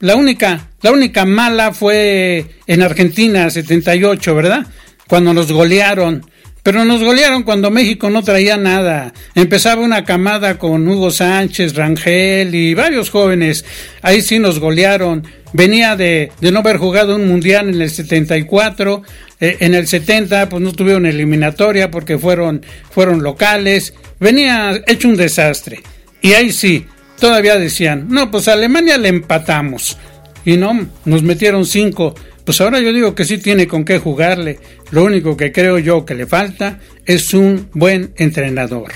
la 0.00 0.16
única, 0.16 0.68
la 0.82 0.92
única 0.92 1.24
mala 1.24 1.72
fue 1.72 2.46
en 2.66 2.82
Argentina 2.82 3.48
78, 3.48 4.34
¿verdad? 4.34 4.66
Cuando 5.06 5.32
nos 5.32 5.50
golearon. 5.50 6.24
Pero 6.64 6.86
nos 6.86 7.02
golearon 7.02 7.42
cuando 7.42 7.70
México 7.70 8.08
no 8.08 8.22
traía 8.22 8.56
nada. 8.56 9.12
Empezaba 9.34 9.82
una 9.82 10.06
camada 10.06 10.58
con 10.58 10.88
Hugo 10.88 11.10
Sánchez, 11.10 11.74
Rangel 11.74 12.54
y 12.54 12.72
varios 12.72 13.10
jóvenes. 13.10 13.66
Ahí 14.00 14.22
sí 14.22 14.38
nos 14.38 14.58
golearon. 14.58 15.26
Venía 15.52 15.94
de, 15.94 16.32
no 16.40 16.60
haber 16.60 16.78
jugado 16.78 17.16
un 17.16 17.28
mundial 17.28 17.68
en 17.68 17.82
el 17.82 17.90
74. 17.90 19.02
Eh, 19.40 19.58
en 19.60 19.74
el 19.74 19.86
70 19.86 20.48
pues 20.48 20.62
no 20.62 20.72
tuvieron 20.72 21.04
eliminatoria 21.04 21.90
porque 21.90 22.18
fueron, 22.18 22.64
fueron 22.90 23.22
locales. 23.22 23.92
Venía 24.18 24.82
hecho 24.86 25.08
un 25.08 25.16
desastre. 25.16 25.82
Y 26.22 26.32
ahí 26.32 26.50
sí, 26.50 26.86
todavía 27.20 27.56
decían, 27.58 28.06
no, 28.08 28.30
pues 28.30 28.48
a 28.48 28.54
Alemania 28.54 28.96
le 28.96 29.08
empatamos. 29.08 29.98
Y 30.46 30.56
no, 30.56 30.88
nos 31.04 31.22
metieron 31.22 31.66
cinco. 31.66 32.14
Pues 32.44 32.60
ahora 32.60 32.80
yo 32.80 32.92
digo 32.92 33.14
que 33.14 33.24
sí 33.24 33.38
tiene 33.38 33.66
con 33.66 33.84
qué 33.84 33.98
jugarle. 33.98 34.58
Lo 34.90 35.04
único 35.04 35.36
que 35.36 35.50
creo 35.50 35.78
yo 35.78 36.04
que 36.04 36.14
le 36.14 36.26
falta 36.26 36.78
es 37.06 37.32
un 37.32 37.70
buen 37.72 38.12
entrenador. 38.16 38.92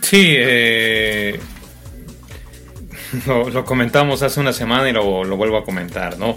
Sí, 0.00 0.34
eh, 0.36 1.38
lo, 3.26 3.64
comentamos 3.64 4.22
hace 4.22 4.40
una 4.40 4.54
semana 4.54 4.88
y 4.88 4.92
lo, 4.92 5.36
vuelvo 5.36 5.58
a 5.58 5.64
comentar, 5.64 6.18
¿no? 6.18 6.36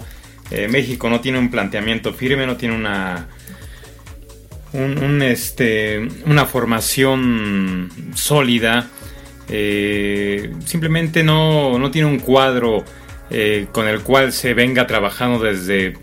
Eh, 0.50 0.68
México 0.68 1.08
no 1.08 1.20
tiene 1.20 1.38
un 1.38 1.50
planteamiento 1.50 2.12
firme, 2.12 2.46
no 2.46 2.56
tiene 2.56 2.74
una, 2.74 3.28
un, 4.72 5.22
este, 5.22 6.06
una 6.26 6.44
formación 6.44 7.88
sólida. 8.14 8.88
Eh, 9.48 10.52
simplemente 10.66 11.22
no, 11.24 11.78
no 11.78 11.90
tiene 11.90 12.08
un 12.08 12.18
cuadro 12.18 12.84
eh, 13.30 13.66
con 13.72 13.88
el 13.88 14.00
cual 14.00 14.32
se 14.32 14.54
venga 14.54 14.86
trabajando 14.86 15.44
desde 15.44 15.94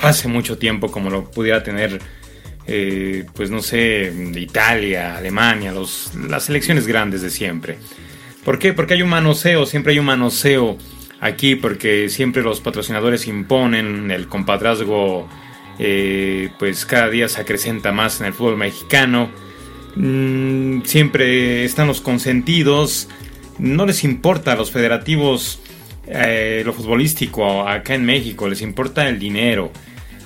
hace 0.00 0.28
mucho 0.28 0.58
tiempo, 0.58 0.90
como 0.90 1.10
lo 1.10 1.30
pudiera 1.30 1.62
tener, 1.62 2.00
eh, 2.66 3.26
pues 3.34 3.50
no 3.50 3.60
sé, 3.60 4.12
Italia, 4.34 5.16
Alemania, 5.16 5.72
los, 5.72 6.12
las 6.14 6.44
selecciones 6.44 6.86
grandes 6.86 7.22
de 7.22 7.30
siempre. 7.30 7.78
¿Por 8.44 8.58
qué? 8.58 8.72
Porque 8.72 8.94
hay 8.94 9.02
un 9.02 9.10
manoseo, 9.10 9.66
siempre 9.66 9.92
hay 9.92 9.98
un 9.98 10.06
manoseo 10.06 10.78
aquí, 11.20 11.54
porque 11.54 12.08
siempre 12.08 12.42
los 12.42 12.60
patrocinadores 12.60 13.26
imponen, 13.26 14.10
el 14.10 14.26
compadrazgo 14.26 15.28
eh, 15.78 16.50
pues 16.58 16.84
cada 16.84 17.08
día 17.08 17.26
se 17.28 17.40
acrecenta 17.40 17.90
más 17.90 18.20
en 18.20 18.26
el 18.26 18.34
fútbol 18.34 18.56
mexicano. 18.56 19.30
Mm, 19.96 20.82
siempre 20.82 21.64
están 21.64 21.86
los 21.86 22.00
consentidos, 22.00 23.08
no 23.58 23.86
les 23.86 24.04
importa 24.04 24.52
a 24.52 24.56
los 24.56 24.70
federativos 24.70 25.60
eh, 26.12 26.62
lo 26.64 26.72
futbolístico 26.72 27.66
acá 27.66 27.94
en 27.94 28.04
México, 28.04 28.48
les 28.48 28.62
importa 28.62 29.08
el 29.08 29.18
dinero. 29.18 29.70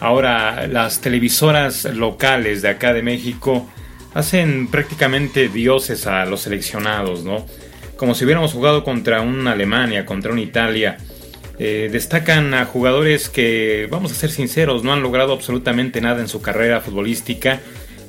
Ahora, 0.00 0.66
las 0.66 1.00
televisoras 1.00 1.84
locales 1.84 2.62
de 2.62 2.68
acá 2.68 2.92
de 2.92 3.02
México 3.02 3.68
hacen 4.14 4.68
prácticamente 4.68 5.48
dioses 5.48 6.06
a 6.06 6.24
los 6.24 6.42
seleccionados, 6.42 7.24
¿no? 7.24 7.46
Como 7.96 8.14
si 8.14 8.24
hubiéramos 8.24 8.52
jugado 8.52 8.84
contra 8.84 9.20
una 9.20 9.52
Alemania, 9.52 10.06
contra 10.06 10.32
una 10.32 10.40
Italia. 10.40 10.96
Eh, 11.58 11.88
destacan 11.92 12.52
a 12.54 12.64
jugadores 12.64 13.28
que, 13.28 13.86
vamos 13.90 14.10
a 14.10 14.14
ser 14.16 14.30
sinceros, 14.30 14.82
no 14.82 14.92
han 14.92 15.02
logrado 15.02 15.32
absolutamente 15.32 16.00
nada 16.00 16.20
en 16.20 16.28
su 16.28 16.42
carrera 16.42 16.80
futbolística 16.80 17.60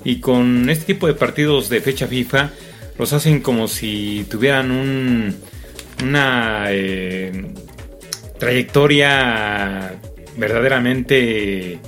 y 0.04 0.20
con 0.20 0.68
este 0.70 0.94
tipo 0.94 1.06
de 1.06 1.14
partidos 1.14 1.70
de 1.70 1.80
fecha 1.82 2.08
FIFA 2.08 2.52
los 2.98 3.14
hacen 3.14 3.42
como 3.42 3.68
si 3.68 4.26
tuvieran 4.32 4.72
un, 4.72 5.36
una 6.04 6.66
eh, 6.70 7.54
trayectoria 8.40 9.96
verdaderamente 10.38 11.80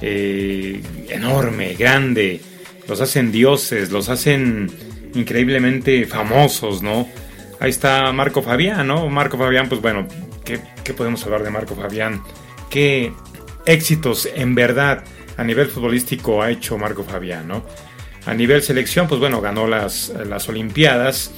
eh, 0.00 0.82
enorme, 1.08 1.74
grande. 1.74 2.40
Los 2.88 3.00
hacen 3.00 3.30
dioses, 3.30 3.90
los 3.90 4.08
hacen 4.08 4.70
increíblemente 5.14 6.06
famosos, 6.06 6.82
¿no? 6.82 7.08
Ahí 7.60 7.70
está 7.70 8.10
Marco 8.12 8.42
Fabián, 8.42 8.86
¿no? 8.86 9.08
Marco 9.08 9.36
Fabián, 9.36 9.68
pues 9.68 9.80
bueno, 9.80 10.08
¿qué, 10.44 10.60
¿qué, 10.82 10.94
podemos 10.94 11.24
hablar 11.24 11.42
de 11.42 11.50
Marco 11.50 11.74
Fabián? 11.74 12.22
¿Qué 12.70 13.12
éxitos 13.66 14.28
en 14.34 14.54
verdad 14.54 15.04
a 15.36 15.44
nivel 15.44 15.68
futbolístico 15.68 16.42
ha 16.42 16.50
hecho 16.50 16.78
Marco 16.78 17.04
Fabián, 17.04 17.48
¿no? 17.48 17.64
A 18.26 18.34
nivel 18.34 18.62
selección, 18.62 19.08
pues 19.08 19.20
bueno, 19.20 19.40
ganó 19.40 19.66
las, 19.66 20.12
las 20.26 20.48
Olimpiadas 20.48 21.32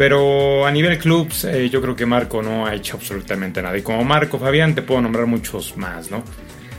pero 0.00 0.64
a 0.64 0.70
nivel 0.70 0.96
clubs, 0.96 1.44
eh, 1.44 1.68
yo 1.68 1.82
creo 1.82 1.94
que 1.94 2.06
Marco 2.06 2.40
no 2.40 2.64
ha 2.64 2.74
hecho 2.74 2.96
absolutamente 2.96 3.60
nada. 3.60 3.76
Y 3.76 3.82
como 3.82 4.02
Marco 4.02 4.38
Fabián, 4.38 4.74
te 4.74 4.80
puedo 4.80 5.02
nombrar 5.02 5.26
muchos 5.26 5.76
más, 5.76 6.10
¿no? 6.10 6.24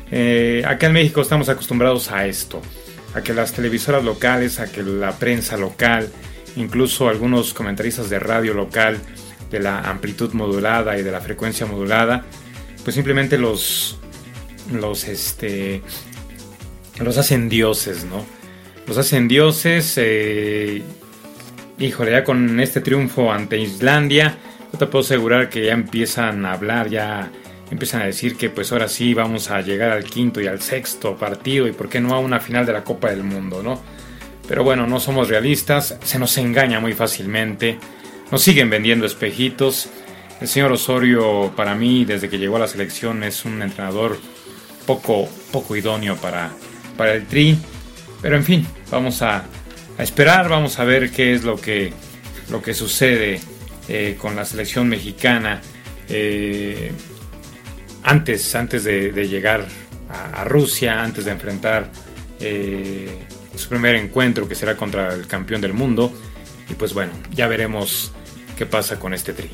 Eh, 0.10 0.64
acá 0.66 0.88
en 0.88 0.94
México 0.94 1.22
estamos 1.22 1.48
acostumbrados 1.48 2.12
a 2.12 2.26
esto, 2.26 2.64
a 3.14 3.22
que 3.22 3.36
las 3.36 3.54
televisoras 3.54 4.04
locales, 4.04 4.60
a 4.60 4.72
que 4.72 4.82
la 4.82 5.20
prensa 5.20 5.56
local, 5.56 6.10
incluso 6.56 7.10
algunos 7.10 7.54
comentaristas 7.54 8.10
de 8.10 8.18
radio 8.18 8.56
local, 8.56 8.98
de 9.52 9.60
la 9.60 9.82
amplitud 9.82 10.34
modulada 10.34 10.98
y 10.98 11.04
de 11.04 11.12
la 11.12 11.22
frecuencia 11.22 11.68
modulada, 11.68 12.26
pues 12.84 12.96
simplemente 12.96 13.38
los, 13.38 14.00
los, 14.74 15.08
este, 15.08 15.84
los 17.00 17.20
hacen 17.20 17.50
dioses, 17.50 18.04
¿no? 18.04 18.26
Los 18.88 18.98
hacen 18.98 19.28
dioses. 19.28 19.94
Eh, 19.98 20.82
híjole, 21.80 22.12
ya 22.12 22.24
con 22.24 22.60
este 22.60 22.82
triunfo 22.82 23.32
ante 23.32 23.58
Islandia, 23.58 24.38
yo 24.72 24.80
te 24.80 24.86
puedo 24.88 25.04
asegurar 25.04 25.50
que 25.50 25.66
ya 25.66 25.74
empiezan 25.74 26.46
a 26.46 26.54
hablar, 26.54 26.90
ya 26.90 27.30
empiezan 27.70 28.02
a 28.02 28.06
decir 28.06 28.36
que 28.36 28.50
pues 28.50 28.72
ahora 28.72 28.88
sí 28.88 29.14
vamos 29.14 29.50
a 29.50 29.62
llegar 29.62 29.92
al 29.92 30.04
quinto 30.04 30.42
y 30.42 30.48
al 30.48 30.62
sexto 30.62 31.16
partido 31.16 31.68
y 31.68 31.72
por 31.72 31.90
qué 31.90 32.00
no 32.00 32.14
a 32.14 32.20
una 32.20 32.40
final 32.40 32.66
de 32.66 32.74
la 32.74 32.84
Copa 32.84 33.10
del 33.10 33.24
Mundo, 33.24 33.64
¿no? 33.64 33.82
Pero 34.48 34.64
bueno, 34.64 34.86
no 34.88 35.00
somos 35.00 35.30
realistas, 35.30 35.98
se 36.04 36.20
nos 36.20 36.38
engaña 36.38 36.80
muy 36.80 36.94
fácilmente, 36.94 37.78
nos 38.32 38.42
siguen 38.42 38.70
vendiendo 38.70 39.06
espejitos. 39.06 39.90
El 40.42 40.48
señor 40.48 40.72
Osorio 40.72 41.54
para 41.56 41.76
mí 41.76 42.04
desde 42.04 42.30
que 42.30 42.38
llegó 42.38 42.58
a 42.58 42.60
la 42.60 42.68
selección 42.68 43.24
es 43.24 43.46
un 43.46 43.62
entrenador 43.62 44.18
poco, 44.86 45.30
poco 45.52 45.76
idóneo 45.76 46.18
para, 46.18 46.52
para 46.98 47.14
el 47.14 47.26
tri. 47.28 47.58
Pero 48.22 48.36
en 48.36 48.44
fin, 48.44 48.68
vamos 48.90 49.22
a, 49.22 49.46
a 49.98 50.04
esperar, 50.04 50.50
vamos 50.50 50.80
a 50.80 50.84
ver 50.84 51.12
qué 51.12 51.34
es 51.34 51.44
lo 51.44 51.56
que, 51.56 51.94
lo 52.50 52.62
que 52.62 52.74
sucede 52.74 53.40
eh, 53.88 54.16
con 54.20 54.36
la 54.36 54.46
selección 54.46 54.88
mexicana 54.88 55.62
eh, 56.08 56.92
antes, 58.04 58.56
antes 58.56 58.84
de, 58.84 59.12
llegar 59.28 59.66
a, 60.10 60.44
Rusia, 60.44 61.04
antes 61.04 61.26
de 61.26 61.32
enfrentar 61.32 61.90
eh, 62.40 63.26
su 63.56 63.70
primer 63.70 63.96
encuentro 63.96 64.48
que 64.48 64.56
será 64.56 64.76
contra 64.76 65.14
el 65.14 65.28
campeón 65.28 65.62
del 65.62 65.74
mundo. 65.74 66.12
Y 66.70 66.74
pues 66.74 66.94
bueno, 66.94 67.12
ya 67.34 67.48
veremos 67.48 68.12
qué 68.58 68.66
pasa 68.66 69.00
con 69.00 69.14
este 69.14 69.34
tri. 69.34 69.50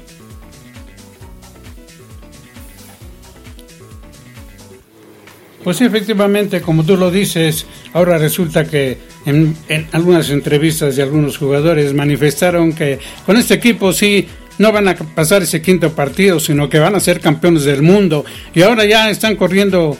Pues 5.63 5.77
sí, 5.77 5.85
efectivamente, 5.85 6.61
como 6.61 6.85
tú 6.85 6.95
lo 6.95 7.11
dices, 7.11 7.65
ahora 7.91 8.17
resulta 8.17 8.65
que 8.65 8.97
en, 9.27 9.87
algunas 9.91 10.29
entrevistas 10.29 10.95
de 10.95 11.03
algunos 11.03 11.37
jugadores 11.37 11.93
manifestaron 11.93 12.73
que 12.73 12.97
con 13.25 13.35
este 13.35 13.55
equipo 13.55 13.91
sí 13.91 14.25
no 14.57 14.71
van 14.71 14.87
a 14.87 14.95
pasar 14.95 15.43
ese 15.43 15.61
quinto 15.61 15.91
partido, 15.91 16.39
sino 16.39 16.69
que 16.69 16.79
van 16.79 16.95
a 16.95 16.99
ser 16.99 17.19
campeones 17.19 17.65
del 17.65 17.83
mundo. 17.83 18.25
Y 18.55 18.61
ahora 18.61 18.85
ya 18.85 19.09
están 19.09 19.35
corriendo 19.35 19.97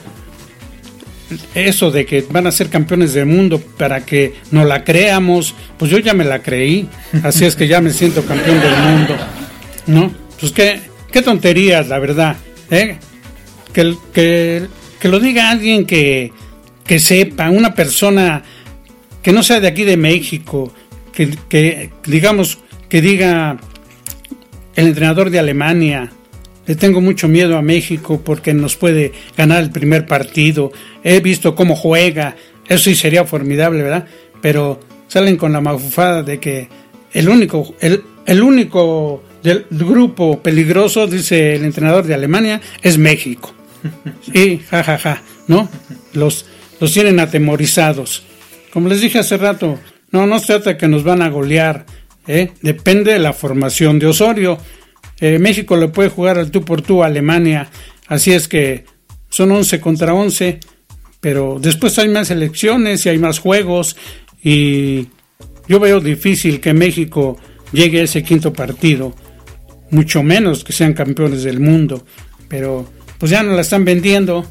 eso 1.54 1.90
de 1.90 2.06
que 2.06 2.24
van 2.30 2.46
a 2.46 2.52
ser 2.52 2.68
campeones 2.70 3.12
del 3.12 3.26
mundo 3.26 3.60
para 3.60 4.04
que 4.04 4.34
no 4.50 4.64
la 4.64 4.82
creamos, 4.82 5.54
pues 5.76 5.90
yo 5.90 5.98
ya 5.98 6.14
me 6.14 6.24
la 6.24 6.40
creí, 6.40 6.88
así 7.22 7.44
es 7.44 7.54
que 7.54 7.68
ya 7.68 7.82
me 7.82 7.90
siento 7.90 8.24
campeón 8.24 8.60
del 8.60 8.76
mundo, 8.76 9.16
¿no? 9.86 10.10
Pues 10.40 10.52
qué, 10.52 10.80
qué 11.12 11.20
tonterías, 11.20 11.88
la 11.88 11.98
verdad, 11.98 12.36
¿eh? 12.70 12.96
Que, 13.74 13.94
que, 14.14 14.66
que 14.98 15.08
lo 15.08 15.20
diga 15.20 15.50
alguien 15.50 15.84
que, 15.84 16.32
que 16.86 16.98
sepa, 16.98 17.50
una 17.50 17.74
persona 17.74 18.42
que 19.28 19.34
no 19.34 19.42
sea 19.42 19.60
de 19.60 19.68
aquí 19.68 19.84
de 19.84 19.98
México, 19.98 20.72
que, 21.12 21.28
que 21.50 21.90
digamos, 22.06 22.60
que 22.88 23.02
diga 23.02 23.58
el 24.74 24.86
entrenador 24.86 25.28
de 25.28 25.38
Alemania, 25.38 26.10
le 26.66 26.74
tengo 26.76 27.02
mucho 27.02 27.28
miedo 27.28 27.58
a 27.58 27.60
México 27.60 28.22
porque 28.24 28.54
nos 28.54 28.76
puede 28.76 29.12
ganar 29.36 29.62
el 29.62 29.70
primer 29.70 30.06
partido. 30.06 30.72
He 31.04 31.20
visto 31.20 31.54
cómo 31.54 31.76
juega. 31.76 32.36
Eso 32.66 32.84
sí 32.84 32.94
sería 32.94 33.26
formidable, 33.26 33.82
¿verdad? 33.82 34.06
Pero 34.40 34.80
salen 35.08 35.36
con 35.36 35.52
la 35.52 35.60
mafufada 35.60 36.22
de 36.22 36.40
que 36.40 36.70
el 37.12 37.28
único, 37.28 37.74
el, 37.80 38.02
el 38.24 38.40
único 38.40 39.22
del 39.42 39.66
grupo 39.68 40.42
peligroso, 40.42 41.06
dice 41.06 41.54
el 41.54 41.66
entrenador 41.66 42.06
de 42.06 42.14
Alemania, 42.14 42.62
es 42.80 42.96
México. 42.96 43.52
Y 44.32 44.56
jajaja, 44.56 44.96
ja, 44.96 45.16
ja, 45.16 45.22
¿no? 45.48 45.68
Los, 46.14 46.46
los 46.80 46.94
tienen 46.94 47.20
atemorizados. 47.20 48.24
Como 48.72 48.88
les 48.88 49.00
dije 49.00 49.18
hace 49.18 49.36
rato, 49.36 49.78
no, 50.10 50.26
no 50.26 50.38
se 50.38 50.46
trata 50.46 50.76
que 50.76 50.88
nos 50.88 51.04
van 51.04 51.22
a 51.22 51.28
golear. 51.28 51.86
¿eh? 52.26 52.52
Depende 52.62 53.12
de 53.12 53.18
la 53.18 53.32
formación 53.32 53.98
de 53.98 54.06
Osorio. 54.06 54.58
Eh, 55.20 55.38
México 55.38 55.76
le 55.76 55.88
puede 55.88 56.10
jugar 56.10 56.38
al 56.38 56.50
tú 56.50 56.64
por 56.64 56.82
tú 56.82 57.02
a 57.02 57.06
Alemania, 57.06 57.68
así 58.06 58.32
es 58.32 58.46
que 58.46 58.84
son 59.28 59.50
11 59.50 59.80
contra 59.80 60.14
11, 60.14 60.60
pero 61.20 61.58
después 61.60 61.98
hay 61.98 62.08
más 62.08 62.30
elecciones 62.30 63.04
y 63.04 63.08
hay 63.08 63.18
más 63.18 63.40
juegos 63.40 63.96
y 64.42 65.08
yo 65.66 65.80
veo 65.80 66.00
difícil 66.00 66.60
que 66.60 66.72
México 66.72 67.36
llegue 67.72 68.00
a 68.00 68.04
ese 68.04 68.22
quinto 68.22 68.52
partido, 68.52 69.12
mucho 69.90 70.22
menos 70.22 70.62
que 70.62 70.72
sean 70.72 70.94
campeones 70.94 71.42
del 71.42 71.58
mundo, 71.58 72.06
pero 72.46 72.88
pues 73.18 73.32
ya 73.32 73.42
no 73.42 73.54
la 73.54 73.62
están 73.62 73.84
vendiendo, 73.84 74.46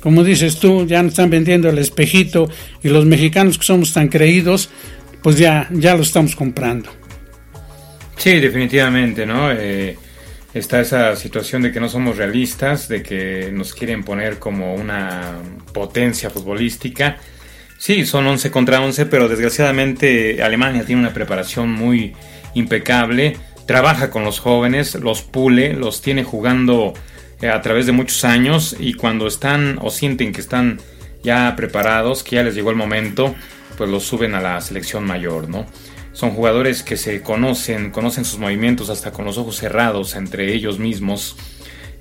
como 0.00 0.24
dices 0.24 0.58
tú, 0.58 0.86
ya 0.86 1.02
no 1.02 1.08
están 1.08 1.30
vendiendo 1.30 1.68
el 1.68 1.78
espejito 1.78 2.48
y 2.82 2.88
los 2.88 3.04
mexicanos 3.04 3.58
que 3.58 3.64
somos 3.64 3.92
tan 3.92 4.08
creídos, 4.08 4.70
pues 5.22 5.38
ya, 5.38 5.68
ya 5.70 5.94
lo 5.94 6.02
estamos 6.02 6.36
comprando. 6.36 6.90
Sí, 8.16 8.40
definitivamente, 8.40 9.26
¿no? 9.26 9.52
Eh, 9.52 9.96
está 10.54 10.80
esa 10.80 11.14
situación 11.16 11.62
de 11.62 11.72
que 11.72 11.80
no 11.80 11.88
somos 11.88 12.16
realistas, 12.16 12.88
de 12.88 13.02
que 13.02 13.50
nos 13.52 13.74
quieren 13.74 14.02
poner 14.02 14.38
como 14.38 14.74
una 14.74 15.36
potencia 15.72 16.30
futbolística. 16.30 17.18
Sí, 17.78 18.04
son 18.06 18.26
11 18.26 18.50
contra 18.50 18.80
11, 18.80 19.06
pero 19.06 19.28
desgraciadamente 19.28 20.42
Alemania 20.42 20.84
tiene 20.84 21.02
una 21.02 21.14
preparación 21.14 21.70
muy 21.70 22.12
impecable, 22.54 23.36
trabaja 23.66 24.10
con 24.10 24.24
los 24.24 24.40
jóvenes, 24.40 24.96
los 24.96 25.22
pule, 25.22 25.74
los 25.74 26.02
tiene 26.02 26.24
jugando 26.24 26.94
a 27.42 27.60
través 27.62 27.86
de 27.86 27.92
muchos 27.92 28.24
años 28.24 28.76
y 28.78 28.94
cuando 28.94 29.26
están 29.26 29.78
o 29.80 29.90
sienten 29.90 30.32
que 30.32 30.40
están 30.40 30.80
ya 31.22 31.54
preparados, 31.56 32.22
que 32.22 32.36
ya 32.36 32.42
les 32.42 32.54
llegó 32.54 32.70
el 32.70 32.76
momento, 32.76 33.34
pues 33.76 33.88
los 33.88 34.04
suben 34.04 34.34
a 34.34 34.40
la 34.40 34.60
selección 34.60 35.04
mayor, 35.04 35.48
¿no? 35.48 35.66
Son 36.12 36.30
jugadores 36.30 36.82
que 36.82 36.96
se 36.96 37.22
conocen, 37.22 37.90
conocen 37.90 38.24
sus 38.24 38.40
movimientos 38.40 38.90
hasta 38.90 39.12
con 39.12 39.24
los 39.24 39.38
ojos 39.38 39.56
cerrados 39.56 40.16
entre 40.16 40.52
ellos 40.52 40.80
mismos. 40.80 41.36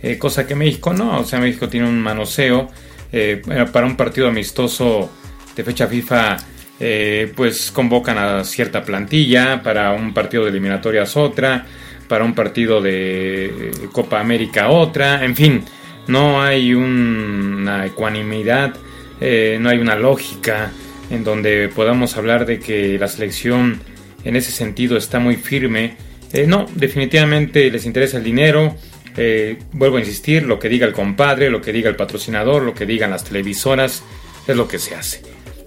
Eh, 0.02 0.18
cosa 0.18 0.48
que 0.48 0.56
México 0.56 0.94
no, 0.94 1.20
o 1.20 1.24
sea, 1.24 1.40
México 1.40 1.70
tiene 1.70 1.88
un 1.88 2.02
manoseo. 2.02 2.70
Eh, 3.12 3.42
para 3.72 3.86
un 3.86 3.96
partido 3.96 4.28
amistoso 4.28 5.10
de 5.56 5.64
fecha 5.64 5.88
FIFA, 5.88 6.38
eh, 6.80 7.32
pues 7.36 7.72
convocan 7.72 8.18
a 8.18 8.44
cierta 8.44 8.84
plantilla, 8.84 9.62
para 9.64 9.92
un 9.92 10.14
partido 10.14 10.44
de 10.44 10.50
eliminatorias 10.50 11.16
otra, 11.16 11.66
para 12.08 12.24
un 12.24 12.34
partido 12.34 12.82
de 12.82 13.72
Copa 13.92 14.20
América 14.20 14.70
otra, 14.70 15.24
en 15.24 15.36
fin, 15.36 15.64
no 16.08 16.42
hay 16.42 16.74
una 16.74 17.86
ecuanimidad, 17.86 18.76
no 19.20 19.70
hay 19.70 19.78
una 19.80 19.96
lógica 19.96 20.72
en 21.10 21.24
donde 21.24 21.70
podamos 21.70 22.18
hablar 22.18 22.46
de 22.46 22.60
que 22.60 22.98
la 23.00 23.08
selección 23.08 23.80
en 24.24 24.36
ese 24.36 24.52
sentido 24.52 24.98
está 24.98 25.20
muy 25.20 25.36
firme. 25.36 25.96
Eh, 26.34 26.46
no, 26.48 26.66
definitivamente 26.76 27.70
les 27.72 27.86
interesa 27.86 28.18
el 28.18 28.24
dinero. 28.24 28.76
Eh, 29.16 29.58
vuelvo 29.72 29.98
a 29.98 30.00
insistir, 30.00 30.44
lo 30.44 30.60
que 30.60 30.70
diga 30.70 30.86
el 30.86 30.94
compadre, 30.94 31.50
lo 31.50 31.62
que 31.62 31.72
diga 31.72 31.90
el 31.90 31.96
patrocinador, 31.96 32.64
lo 32.64 32.74
que 32.74 32.86
digan 32.86 33.10
las 33.10 33.24
televisoras, 33.24 34.04
es 34.48 34.56
lo 34.56 34.68
que 34.68 34.80
se 34.80 34.96
hace. 34.96 35.22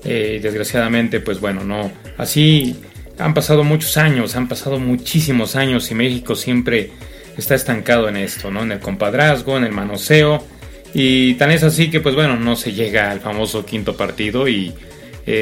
Eh, 0.05 0.41
desgraciadamente, 0.43 1.21
pues 1.21 1.41
bueno, 1.41 1.65
no. 1.65 1.91
Así 2.17 2.77
han 3.21 3.35
pasado 3.35 3.65
muchos 3.65 3.97
años, 3.97 4.37
han 4.37 4.49
pasado 4.49 4.79
muchísimos 4.79 5.57
años 5.57 5.91
y 5.91 5.95
México 5.95 6.35
siempre 6.35 6.91
está 7.37 7.55
estancado 7.55 8.09
en 8.09 8.17
esto, 8.17 8.51
¿no? 8.51 8.63
En 8.63 8.73
el 8.73 8.81
compadrazgo, 8.81 9.57
en 9.57 9.65
el 9.65 9.73
manoseo. 9.73 10.45
Y 10.93 11.35
tan 11.35 11.51
es 11.51 11.63
así 11.63 11.91
que, 11.91 12.01
pues 12.01 12.15
bueno, 12.15 12.37
no 12.37 12.57
se 12.57 12.73
llega 12.73 13.11
al 13.11 13.21
famoso 13.21 13.65
quinto 13.65 13.97
partido 13.97 14.49
y 14.49 14.75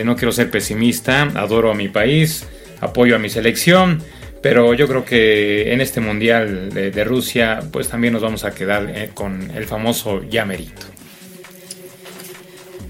no 0.04 0.16
quiero 0.16 0.32
ser 0.32 0.50
pesimista, 0.50 1.22
adoro 1.22 1.70
a 1.70 1.74
mi 1.74 1.88
país, 1.88 2.46
apoyo 2.80 3.16
a 3.16 3.18
mi 3.18 3.30
selección, 3.30 4.02
pero 4.42 4.74
yo 4.74 4.86
creo 4.86 5.04
que 5.04 5.72
en 5.72 5.80
este 5.80 6.00
Mundial 6.00 6.70
de, 6.70 7.04
Rusia 7.04 7.60
pues 7.72 7.88
también 7.88 8.12
nos 8.12 8.22
vamos 8.22 8.44
a 8.44 8.52
quedar 8.52 8.90
eh, 8.94 9.10
con 9.14 9.50
el 9.50 9.64
famoso 9.64 10.22
llamerito. 10.22 10.86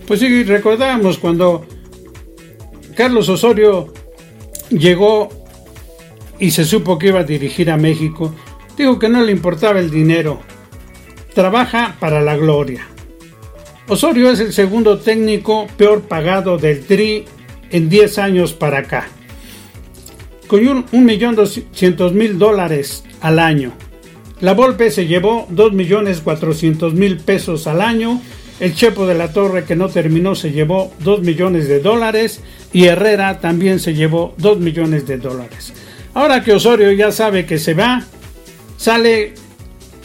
Pues 0.07 0.21
sí, 0.21 0.43
recordamos 0.45 1.19
cuando 1.19 1.67
Carlos 2.95 3.29
Osorio 3.29 3.93
llegó 4.71 5.29
y 6.39 6.51
se 6.51 6.65
supo 6.65 6.99
que 6.99 7.09
iba 7.09 7.21
a 7.21 7.25
dirigir 7.25 7.71
a 7.71 7.77
México, 7.77 8.35
dijo 8.77 8.99
que 8.99 9.09
no 9.09 9.23
le 9.23 9.33
importaba 9.33 9.81
el 9.81 9.91
dinero, 9.91 10.41
trabaja 11.35 11.97
para 11.99 12.21
la 12.21 12.37
gloria. 12.37 12.87
Osorio 13.89 14.31
es 14.31 14.41
el 14.41 14.53
segundo 14.53 14.99
técnico 14.99 15.67
peor 15.77 16.03
pagado 16.03 16.59
del 16.59 16.85
Tri 16.85 17.25
en 17.71 17.89
10 17.89 18.19
años 18.19 18.53
para 18.53 18.79
acá 18.79 19.09
con 20.49 20.67
un, 20.67 21.05
millón 21.05 21.37
doscientos 21.37 22.15
mil 22.15 22.39
dólares 22.39 23.05
al 23.21 23.39
año. 23.39 23.73
La 24.41 24.55
Volpe 24.55 24.91
se 24.91 25.07
llevó 25.07 25.47
dos 25.51 25.73
millones 25.73 26.21
cuatrocientos 26.23 26.95
mil 26.95 27.19
pesos 27.19 27.67
al 27.67 27.81
año. 27.81 28.21
El 28.59 28.75
Chepo 28.75 29.07
de 29.07 29.15
la 29.15 29.33
Torre 29.33 29.65
que 29.65 29.77
no 29.77 29.89
terminó 29.89 30.35
se 30.35 30.51
llevó 30.51 30.93
dos 31.01 31.21
millones 31.21 31.69
de 31.69 31.81
dólares 31.81 32.41
y 32.73 32.85
Herrera 32.85 33.41
también 33.41 33.81
se 33.81 33.95
llevó 33.95 34.35
dos 34.39 34.59
millones 34.59 35.07
de 35.07 35.19
dólares. 35.19 35.73
Ahora 36.15 36.43
que 36.43 36.53
Osorio 36.53 36.93
ya 36.93 37.13
sabe 37.13 37.47
que 37.47 37.59
se 37.59 37.75
va, 37.75 38.05
sale 38.77 39.35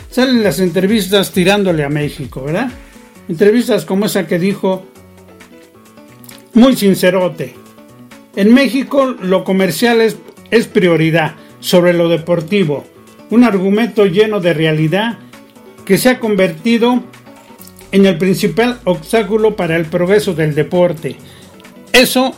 salen 0.10 0.44
las 0.44 0.60
entrevistas 0.60 1.32
tirándole 1.32 1.84
a 1.84 1.90
México, 1.90 2.44
¿verdad? 2.44 2.72
Entrevistas 3.28 3.86
como 3.86 4.06
esa 4.06 4.28
que 4.28 4.38
dijo 4.38 4.86
muy 6.54 6.76
sincerote. 6.76 7.56
En 8.36 8.54
México 8.54 9.16
lo 9.20 9.44
comercial 9.44 10.02
es 10.02 10.18
es 10.54 10.68
prioridad 10.68 11.34
sobre 11.60 11.94
lo 11.94 12.10
deportivo, 12.10 12.86
un 13.32 13.44
argumento 13.44 14.06
lleno 14.06 14.40
de 14.40 14.54
realidad 14.54 15.18
que 15.84 15.98
se 15.98 16.10
ha 16.10 16.20
convertido 16.20 17.04
en 17.92 18.06
el 18.06 18.20
principal 18.20 18.80
obstáculo 18.84 19.56
para 19.56 19.76
el 19.76 19.86
progreso 19.86 20.36
del 20.36 20.54
deporte. 20.54 21.16
Eso 21.92 22.36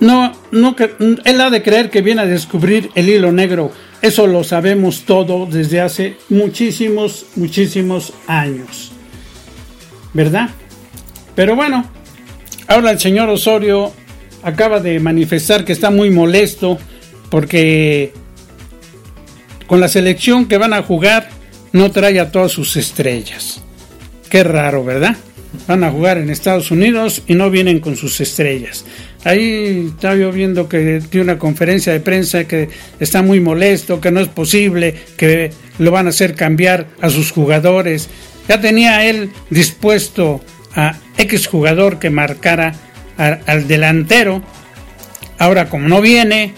no, 0.00 0.32
no, 0.50 0.76
él 1.24 1.40
ha 1.40 1.50
de 1.50 1.62
creer 1.62 1.90
que 1.90 2.02
viene 2.02 2.22
a 2.22 2.26
descubrir 2.26 2.90
el 2.94 3.08
hilo 3.08 3.32
negro. 3.32 3.72
Eso 4.02 4.26
lo 4.26 4.44
sabemos 4.44 5.04
todo 5.06 5.46
desde 5.46 5.80
hace 5.80 6.16
muchísimos, 6.28 7.26
muchísimos 7.36 8.12
años. 8.26 8.92
¿Verdad? 10.12 10.50
Pero 11.34 11.56
bueno, 11.56 11.90
ahora 12.68 12.90
el 12.90 13.00
señor 13.00 13.28
Osorio 13.28 13.92
acaba 14.42 14.80
de 14.80 15.00
manifestar 15.00 15.64
que 15.64 15.72
está 15.72 15.90
muy 15.90 16.10
molesto 16.10 16.78
porque 17.30 18.12
con 19.66 19.80
la 19.80 19.88
selección 19.88 20.46
que 20.46 20.58
van 20.58 20.74
a 20.74 20.82
jugar 20.82 21.28
no 21.72 21.90
trae 21.90 22.20
a 22.20 22.30
todas 22.30 22.52
sus 22.52 22.76
estrellas. 22.76 23.62
Qué 24.28 24.44
raro, 24.44 24.84
¿verdad? 24.84 25.16
Van 25.66 25.82
a 25.82 25.90
jugar 25.90 26.18
en 26.18 26.30
Estados 26.30 26.70
Unidos 26.70 27.22
y 27.26 27.34
no 27.34 27.50
vienen 27.50 27.80
con 27.80 27.96
sus 27.96 28.20
estrellas. 28.20 28.84
Ahí 29.24 29.90
estaba 29.94 30.16
yo 30.16 30.30
viendo 30.30 30.68
que 30.68 31.02
tiene 31.08 31.24
una 31.24 31.38
conferencia 31.38 31.92
de 31.92 32.00
prensa 32.00 32.44
que 32.44 32.68
está 33.00 33.22
muy 33.22 33.40
molesto, 33.40 34.00
que 34.00 34.10
no 34.10 34.20
es 34.20 34.28
posible, 34.28 34.94
que 35.16 35.50
lo 35.78 35.90
van 35.90 36.06
a 36.06 36.10
hacer 36.10 36.34
cambiar 36.34 36.88
a 37.00 37.08
sus 37.08 37.32
jugadores. 37.32 38.08
Ya 38.48 38.60
tenía 38.60 39.06
él 39.06 39.30
dispuesto 39.48 40.42
a 40.76 40.98
X 41.16 41.46
jugador 41.46 41.98
que 41.98 42.10
marcara 42.10 42.74
al 43.16 43.66
delantero. 43.66 44.42
Ahora 45.38 45.70
como 45.70 45.88
no 45.88 46.02
viene, 46.02 46.52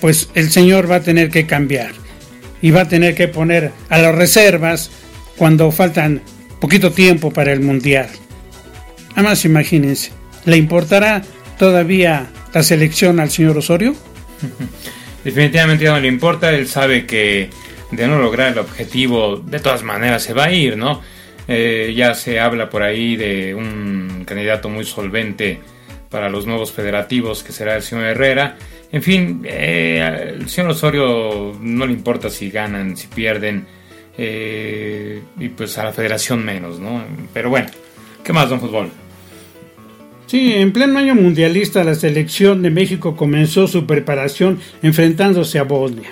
pues 0.00 0.28
el 0.34 0.50
Señor 0.50 0.88
va 0.90 0.96
a 0.96 1.00
tener 1.02 1.30
que 1.30 1.46
cambiar. 1.46 1.92
y 2.62 2.70
va 2.70 2.82
a 2.82 2.88
tener 2.88 3.14
que 3.14 3.28
poner 3.28 3.72
a 3.88 3.98
las 3.98 4.14
reservas 4.14 4.90
cuando 5.36 5.70
faltan 5.72 6.20
poquito 6.60 6.92
tiempo 6.92 7.30
para 7.32 7.52
el 7.52 7.60
Mundial. 7.60 8.08
Además, 9.14 9.44
imagínense, 9.44 10.12
¿le 10.44 10.56
importará 10.56 11.22
todavía 11.60 12.26
la 12.54 12.62
selección 12.62 13.20
al 13.20 13.30
señor 13.30 13.58
Osorio? 13.58 13.94
Definitivamente 15.24 15.84
no 15.84 16.00
le 16.00 16.08
importa, 16.08 16.50
él 16.50 16.66
sabe 16.66 17.04
que 17.04 17.50
de 17.90 18.08
no 18.08 18.18
lograr 18.18 18.52
el 18.52 18.58
objetivo 18.58 19.36
de 19.36 19.60
todas 19.60 19.82
maneras 19.82 20.22
se 20.22 20.32
va 20.32 20.44
a 20.44 20.52
ir, 20.52 20.78
¿no? 20.78 21.02
Eh, 21.46 21.92
ya 21.94 22.14
se 22.14 22.40
habla 22.40 22.70
por 22.70 22.82
ahí 22.82 23.14
de 23.14 23.54
un 23.54 24.24
candidato 24.26 24.70
muy 24.70 24.86
solvente 24.86 25.60
para 26.08 26.30
los 26.30 26.46
nuevos 26.46 26.72
federativos 26.72 27.42
que 27.42 27.52
será 27.52 27.76
el 27.76 27.82
señor 27.82 28.06
Herrera. 28.06 28.56
En 28.90 29.02
fin, 29.02 29.42
eh, 29.44 30.00
al 30.02 30.48
señor 30.48 30.70
Osorio 30.70 31.54
no 31.60 31.84
le 31.84 31.92
importa 31.92 32.30
si 32.30 32.50
ganan, 32.50 32.96
si 32.96 33.06
pierden, 33.08 33.66
eh, 34.16 35.20
y 35.38 35.48
pues 35.50 35.76
a 35.76 35.84
la 35.84 35.92
federación 35.92 36.42
menos, 36.42 36.80
¿no? 36.80 37.04
Pero 37.34 37.50
bueno, 37.50 37.68
¿qué 38.24 38.32
más, 38.32 38.48
don 38.48 38.60
Fútbol? 38.60 38.90
Sí, 40.30 40.52
en 40.52 40.72
pleno 40.72 40.96
año 40.96 41.16
mundialista 41.16 41.82
la 41.82 41.96
selección 41.96 42.62
de 42.62 42.70
México 42.70 43.16
comenzó 43.16 43.66
su 43.66 43.84
preparación 43.84 44.60
enfrentándose 44.80 45.58
a 45.58 45.64
Bosnia, 45.64 46.10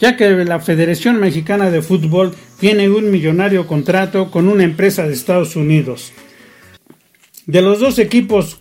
ya 0.00 0.16
que 0.16 0.28
la 0.44 0.58
Federación 0.58 1.20
Mexicana 1.20 1.70
de 1.70 1.80
Fútbol 1.80 2.34
tiene 2.58 2.90
un 2.90 3.12
millonario 3.12 3.68
contrato 3.68 4.32
con 4.32 4.48
una 4.48 4.64
empresa 4.64 5.06
de 5.06 5.12
Estados 5.12 5.54
Unidos. 5.54 6.12
De 7.46 7.62
los 7.62 7.78
dos 7.78 8.00
equipos 8.00 8.60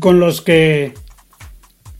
con 0.00 0.18
los 0.18 0.40
que 0.40 0.94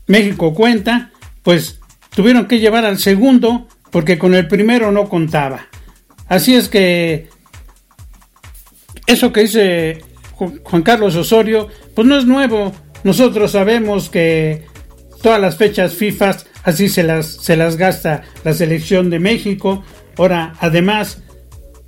México 0.07 0.55
cuenta, 0.55 1.11
pues 1.43 1.81
tuvieron 2.15 2.47
que 2.47 2.57
llevar 2.57 2.83
al 2.83 2.97
segundo 2.97 3.67
porque 3.91 4.17
con 4.17 4.33
el 4.33 4.47
primero 4.47 4.91
no 4.91 5.07
contaba. 5.07 5.67
Así 6.27 6.55
es 6.55 6.67
que 6.67 7.29
eso 9.05 9.31
que 9.31 9.41
dice 9.41 10.04
Juan 10.35 10.83
Carlos 10.83 11.15
Osorio, 11.15 11.67
pues 11.93 12.07
no 12.07 12.17
es 12.17 12.25
nuevo. 12.25 12.73
Nosotros 13.03 13.51
sabemos 13.51 14.09
que 14.09 14.65
todas 15.21 15.39
las 15.39 15.57
fechas 15.57 15.93
FIFA 15.93 16.37
así 16.63 16.89
se 16.89 17.03
las, 17.03 17.27
se 17.27 17.55
las 17.55 17.77
gasta 17.77 18.23
la 18.43 18.53
selección 18.53 19.09
de 19.09 19.19
México. 19.19 19.83
Ahora, 20.17 20.53
además, 20.59 21.21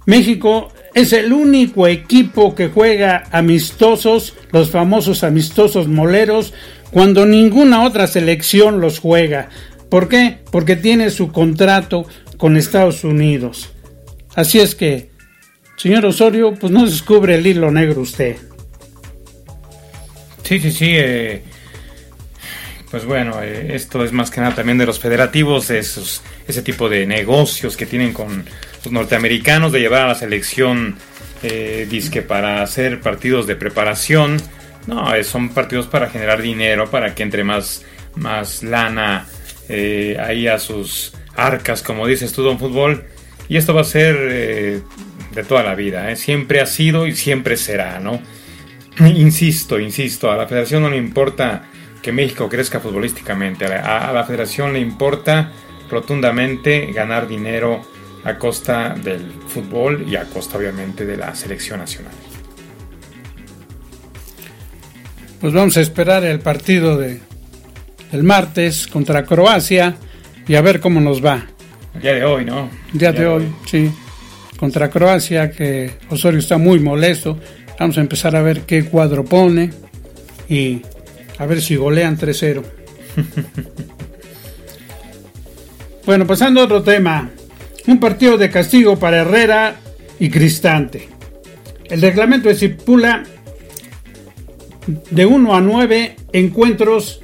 México 0.06 0.70
es 0.94 1.14
el 1.14 1.34
único 1.34 1.88
equipo 1.88 2.56
que 2.56 2.70
juega 2.70 3.26
amistosos, 3.32 4.36
los 4.52 4.72
famosos 4.72 5.24
amistosos 5.24 5.88
moleros, 5.88 6.54
cuando 6.92 7.26
ninguna 7.26 7.84
otra 7.84 8.08
selección 8.08 8.80
los 8.80 9.00
juega. 9.00 9.50
¿Por 9.90 10.08
qué? 10.08 10.40
Porque 10.52 10.76
tiene 10.76 11.10
su 11.10 11.32
contrato 11.32 12.06
con 12.38 12.58
Estados 12.58 13.04
Unidos. 13.04 13.70
Así 14.36 14.60
es 14.60 14.76
que 14.76 15.10
Señor 15.78 16.08
Osorio, 16.08 16.56
pues 16.56 16.72
no 16.72 16.86
descubre 16.86 17.36
el 17.36 17.46
hilo 17.46 17.70
negro 17.70 18.02
usted. 18.02 18.36
Sí, 20.42 20.60
sí, 20.60 20.72
sí. 20.72 20.92
Eh, 20.96 21.44
pues 22.90 23.06
bueno, 23.06 23.44
eh, 23.44 23.76
esto 23.76 24.04
es 24.04 24.12
más 24.12 24.32
que 24.32 24.42
nada 24.42 24.56
también 24.56 24.80
de 24.80 24.88
los 24.88 24.98
federativos, 25.00 25.70
esos, 25.70 26.24
ese 26.48 26.64
tipo 26.64 26.90
de 26.90 27.06
negocios 27.06 27.78
que 27.78 27.86
tienen 27.86 28.12
con 28.12 28.44
los 28.84 28.92
norteamericanos 28.92 29.72
de 29.72 29.82
llevar 29.82 30.02
a 30.02 30.08
la 30.08 30.16
selección 30.16 30.96
eh, 31.44 31.86
disque 31.88 32.24
para 32.24 32.64
hacer 32.64 33.00
partidos 33.00 33.46
de 33.46 33.56
preparación. 33.56 34.38
No, 34.88 35.12
son 35.24 35.50
partidos 35.50 35.86
para 35.86 36.10
generar 36.10 36.42
dinero, 36.42 36.90
para 36.90 37.14
que 37.14 37.22
entre 37.22 37.44
más, 37.44 37.86
más 38.16 38.64
lana 38.64 39.28
ahí 39.70 40.48
a 40.48 40.58
sus 40.58 41.14
arcas, 41.36 41.84
como 41.84 42.08
dices 42.08 42.34
tú, 42.34 42.42
Don 42.42 42.58
Fútbol. 42.58 43.06
Y 43.48 43.58
esto 43.58 43.74
va 43.74 43.82
a 43.82 43.84
ser 43.84 44.82
de 45.38 45.44
toda 45.44 45.62
la 45.62 45.76
vida, 45.76 46.12
¿eh? 46.12 46.16
siempre 46.16 46.62
ha 46.62 46.66
sido 46.66 47.06
y 47.06 47.16
siempre 47.16 47.58
será, 47.58 48.00
¿no? 48.00 48.20
Insisto, 49.00 49.80
insisto, 49.80 50.32
a 50.32 50.36
la 50.36 50.48
federación 50.48 50.82
no 50.82 50.90
le 50.90 50.98
importa 50.98 51.64
que 52.02 52.12
México 52.12 52.50
crezca 52.50 52.80
futbolísticamente, 52.80 53.66
a 53.66 54.12
la, 54.12 54.24
federación 54.24 54.74
le 54.74 54.80
importa 54.80 55.52
rotundamente 55.90 56.92
ganar 56.92 57.28
dinero 57.28 57.82
a 58.24 58.38
costa 58.38 58.96
del 58.96 59.32
fútbol 59.48 60.06
y 60.10 60.16
a 60.16 60.26
costa 60.26 60.58
obviamente 60.58 61.06
de 61.06 61.18
la 61.18 61.36
selección 61.36 61.80
nacional. 61.80 62.14
Pues 65.40 65.54
vamos 65.54 65.78
a 65.78 65.82
esperar 65.82 66.24
el 66.24 66.40
partido 66.40 66.98
de 66.98 67.20
el 68.12 68.24
martes 68.24 68.88
contra 68.88 69.24
Croacia 69.26 69.96
y 70.48 70.56
a 70.56 70.62
ver 70.62 70.80
cómo 70.80 71.00
nos 71.00 71.24
va. 71.24 71.46
El 71.94 72.02
día 72.02 72.14
de 72.14 72.24
hoy, 72.26 72.46
¿no? 72.46 72.70
El 72.94 73.00
día, 73.00 73.12
de, 73.12 73.28
hoy, 73.28 73.54
sí 73.66 73.92
contra 74.58 74.90
Croacia, 74.90 75.52
que 75.52 75.92
Osorio 76.10 76.40
está 76.40 76.58
muy 76.58 76.80
molesto. 76.80 77.40
Vamos 77.80 77.98
a 77.98 78.02
empezar 78.02 78.36
a 78.36 78.42
ver 78.42 78.62
qué 78.62 78.86
cuadro 78.86 79.24
pone 79.24 79.72
y 80.50 80.82
a 81.38 81.46
ver 81.46 81.62
si 81.62 81.76
golean 81.76 82.18
3-0. 82.18 82.64
bueno, 86.06 86.28
pasando 86.28 86.62
a 86.62 86.66
otro 86.66 86.84
tema. 86.84 87.32
Un 87.86 88.00
partido 88.00 88.38
de 88.38 88.50
castigo 88.50 89.00
para 89.00 89.22
Herrera 89.22 89.76
y 90.20 90.30
Cristante. 90.30 91.08
El 91.86 92.02
reglamento 92.02 92.50
estipula 92.50 93.24
de 95.10 95.26
1 95.26 95.56
a 95.56 95.62
9 95.62 96.16
encuentros, 96.34 97.22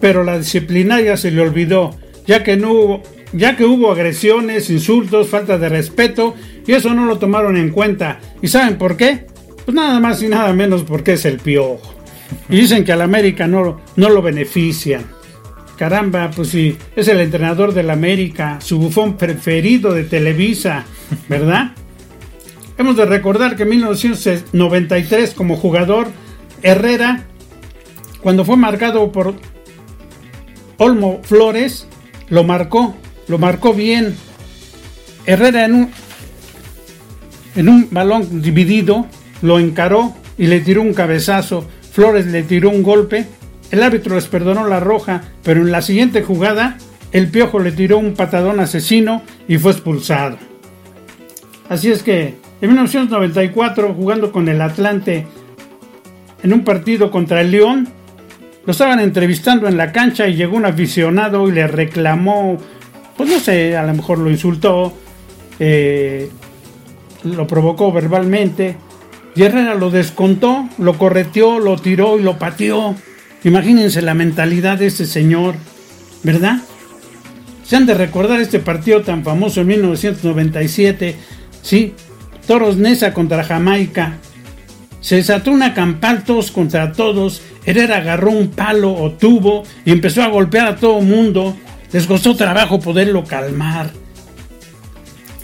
pero 0.00 0.24
la 0.24 0.38
disciplinaria 0.38 1.18
se 1.18 1.30
le 1.30 1.42
olvidó, 1.42 1.98
ya 2.26 2.42
que 2.42 2.56
no 2.56 2.72
hubo, 2.72 3.02
ya 3.32 3.56
que 3.56 3.64
hubo 3.64 3.92
agresiones, 3.92 4.70
insultos, 4.70 5.28
falta 5.28 5.58
de 5.58 5.68
respeto 5.68 6.34
y 6.66 6.72
eso 6.72 6.94
no 6.94 7.06
lo 7.06 7.18
tomaron 7.18 7.56
en 7.56 7.70
cuenta. 7.70 8.20
¿Y 8.42 8.48
saben 8.48 8.78
por 8.78 8.96
qué? 8.96 9.26
Pues 9.64 9.74
nada 9.74 10.00
más 10.00 10.22
y 10.22 10.28
nada 10.28 10.52
menos 10.52 10.82
porque 10.84 11.14
es 11.14 11.24
el 11.24 11.38
piojo. 11.38 11.94
Y 12.48 12.56
dicen 12.56 12.84
que 12.84 12.92
al 12.92 13.02
América 13.02 13.46
no, 13.46 13.80
no 13.96 14.08
lo 14.08 14.22
benefician. 14.22 15.04
Caramba, 15.76 16.30
pues 16.30 16.48
sí, 16.48 16.76
es 16.94 17.08
el 17.08 17.20
entrenador 17.20 17.72
del 17.72 17.88
América, 17.88 18.58
su 18.60 18.78
bufón 18.78 19.16
preferido 19.16 19.94
de 19.94 20.04
Televisa, 20.04 20.84
¿verdad? 21.28 21.72
Hemos 22.78 22.96
de 22.96 23.06
recordar 23.06 23.56
que 23.56 23.64
en 23.64 23.70
1993 23.70 25.34
como 25.34 25.56
jugador, 25.56 26.08
Herrera, 26.62 27.24
cuando 28.22 28.44
fue 28.44 28.56
marcado 28.56 29.10
por 29.12 29.34
Olmo 30.78 31.20
Flores, 31.22 31.86
lo 32.28 32.44
marcó, 32.44 32.94
lo 33.28 33.38
marcó 33.38 33.74
bien. 33.74 34.14
Herrera 35.26 35.64
en 35.64 35.74
un, 35.74 35.90
en 37.60 37.68
un 37.68 37.88
balón 37.90 38.40
dividido, 38.40 39.06
lo 39.42 39.58
encaró 39.58 40.14
y 40.38 40.46
le 40.46 40.60
tiró 40.60 40.80
un 40.80 40.94
cabezazo. 40.94 41.68
Flores 41.92 42.24
le 42.26 42.42
tiró 42.42 42.70
un 42.70 42.82
golpe. 42.82 43.26
El 43.70 43.82
árbitro 43.82 44.14
les 44.14 44.28
perdonó 44.28 44.66
la 44.66 44.80
roja, 44.80 45.20
pero 45.42 45.60
en 45.60 45.70
la 45.70 45.82
siguiente 45.82 46.22
jugada, 46.22 46.78
el 47.12 47.28
piojo 47.28 47.58
le 47.58 47.72
tiró 47.72 47.98
un 47.98 48.14
patadón 48.14 48.60
asesino 48.60 49.20
y 49.46 49.58
fue 49.58 49.72
expulsado. 49.72 50.38
Así 51.68 51.90
es 51.90 52.02
que 52.02 52.36
en 52.62 52.68
1994, 52.68 53.92
jugando 53.92 54.32
con 54.32 54.48
el 54.48 54.62
Atlante 54.62 55.26
en 56.42 56.52
un 56.54 56.64
partido 56.64 57.10
contra 57.10 57.42
el 57.42 57.50
León, 57.50 57.88
lo 58.64 58.72
estaban 58.72 59.00
entrevistando 59.00 59.68
en 59.68 59.76
la 59.76 59.92
cancha 59.92 60.26
y 60.26 60.34
llegó 60.34 60.56
un 60.56 60.64
aficionado 60.64 61.46
y 61.46 61.52
le 61.52 61.66
reclamó, 61.66 62.56
pues 63.18 63.28
no 63.28 63.38
sé, 63.38 63.76
a 63.76 63.82
lo 63.82 63.92
mejor 63.92 64.18
lo 64.18 64.30
insultó, 64.30 64.94
eh, 65.58 66.30
lo 67.24 67.46
provocó 67.46 67.92
verbalmente. 67.92 68.76
Y 69.34 69.42
Herrera 69.42 69.74
lo 69.74 69.90
descontó, 69.90 70.68
lo 70.78 70.98
correteó, 70.98 71.58
lo 71.58 71.76
tiró 71.78 72.18
y 72.18 72.22
lo 72.22 72.38
pateó. 72.38 72.96
Imagínense 73.44 74.02
la 74.02 74.14
mentalidad 74.14 74.78
de 74.78 74.86
ese 74.86 75.06
señor, 75.06 75.54
¿verdad? 76.22 76.58
Se 77.64 77.76
han 77.76 77.86
de 77.86 77.94
recordar 77.94 78.40
este 78.40 78.58
partido 78.58 79.02
tan 79.02 79.22
famoso 79.22 79.60
en 79.60 79.68
1997, 79.68 81.16
¿sí? 81.62 81.94
Toros 82.46 82.76
Nesa 82.76 83.14
contra 83.14 83.44
Jamaica. 83.44 84.18
Se 85.00 85.16
desató 85.16 85.52
una 85.52 85.72
campal 85.72 86.24
todos 86.24 86.50
contra 86.50 86.92
todos. 86.92 87.42
Herrera 87.64 87.98
agarró 87.98 88.32
un 88.32 88.48
palo 88.48 88.92
o 88.92 89.12
tubo 89.12 89.62
y 89.84 89.92
empezó 89.92 90.22
a 90.22 90.28
golpear 90.28 90.66
a 90.66 90.76
todo 90.76 91.00
mundo. 91.00 91.56
Les 91.92 92.06
costó 92.06 92.34
trabajo 92.34 92.80
poderlo 92.80 93.24
calmar. 93.24 93.90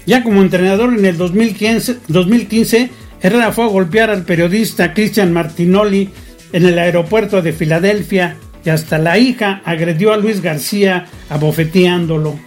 Ya 0.07 0.23
como 0.23 0.41
entrenador 0.41 0.95
en 0.97 1.05
el 1.05 1.17
2015, 1.17 1.99
2015 2.09 2.91
Herrera 3.21 3.53
fue 3.53 3.65
a 3.65 3.69
golpear 3.69 4.11
al 4.11 4.23
periodista 4.23 4.95
Christian 4.95 5.33
Martinoli 5.33 6.11
en 6.53 6.67
el 6.67 6.79
aeropuerto 6.79 7.43
de 7.43 7.53
Filadelfia 7.53 8.37
y 8.65 8.71
hasta 8.71 8.99
la 8.99 9.19
hija 9.19 9.63
agredió 9.65 10.13
a 10.13 10.17
Luis 10.17 10.43
García 10.43 11.07
abofeteándolo. 11.29 12.39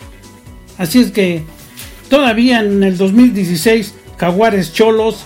Así 0.77 0.99
es 0.99 1.11
que 1.11 1.43
todavía 2.09 2.59
en 2.61 2.83
el 2.83 2.97
2016 2.97 3.93
Jaguares 4.17 4.73
Cholos 4.73 5.25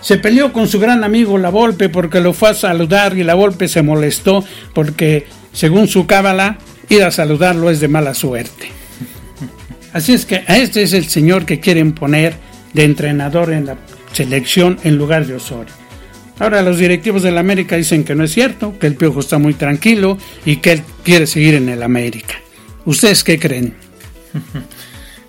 se 0.00 0.18
peleó 0.18 0.52
con 0.52 0.68
su 0.68 0.78
gran 0.78 1.02
amigo 1.02 1.38
La 1.38 1.50
Volpe 1.50 1.88
porque 1.88 2.20
lo 2.20 2.32
fue 2.32 2.50
a 2.50 2.54
saludar 2.54 3.16
y 3.16 3.24
La 3.24 3.34
Volpe 3.34 3.68
se 3.68 3.82
molestó 3.82 4.44
porque 4.74 5.26
según 5.52 5.88
su 5.88 6.06
cábala 6.06 6.58
ir 6.88 7.02
a 7.02 7.10
saludarlo 7.10 7.70
es 7.70 7.80
de 7.80 7.88
mala 7.88 8.14
suerte. 8.14 8.83
Así 9.94 10.12
es 10.12 10.26
que 10.26 10.42
este 10.48 10.82
es 10.82 10.92
el 10.92 11.08
señor 11.08 11.46
que 11.46 11.60
quieren 11.60 11.92
poner 11.92 12.34
de 12.72 12.82
entrenador 12.82 13.52
en 13.52 13.66
la 13.66 13.76
selección 14.12 14.76
en 14.82 14.98
lugar 14.98 15.24
de 15.24 15.34
Osorio. 15.34 15.72
Ahora 16.40 16.62
los 16.62 16.78
directivos 16.78 17.22
del 17.22 17.38
América 17.38 17.76
dicen 17.76 18.02
que 18.02 18.16
no 18.16 18.24
es 18.24 18.32
cierto, 18.32 18.76
que 18.76 18.88
el 18.88 18.96
Piojo 18.96 19.20
está 19.20 19.38
muy 19.38 19.54
tranquilo 19.54 20.18
y 20.44 20.56
que 20.56 20.72
él 20.72 20.82
quiere 21.04 21.28
seguir 21.28 21.54
en 21.54 21.68
el 21.68 21.80
América. 21.80 22.34
¿Ustedes 22.84 23.24
qué 23.24 23.38
creen? 23.38 23.74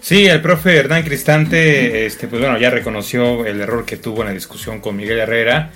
Sí, 0.01 0.27
el 0.27 0.39
profe 0.39 0.77
Hernán 0.77 1.01
Cristante, 1.01 2.05
este, 2.05 2.27
pues 2.27 2.39
bueno, 2.39 2.59
ya 2.59 2.69
reconoció 2.69 3.43
el 3.43 3.59
error 3.59 3.85
que 3.85 3.97
tuvo 3.97 4.21
en 4.21 4.27
la 4.27 4.33
discusión 4.35 4.79
con 4.79 4.95
Miguel 4.95 5.17
Herrera 5.17 5.71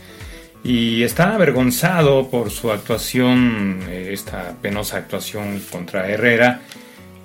y 0.64 1.02
está 1.02 1.34
avergonzado 1.34 2.30
por 2.30 2.52
su 2.52 2.72
actuación, 2.72 3.80
eh, 3.90 4.12
esta 4.12 4.54
penosa 4.62 4.98
actuación 4.98 5.60
contra 5.72 6.08
Herrera 6.08 6.62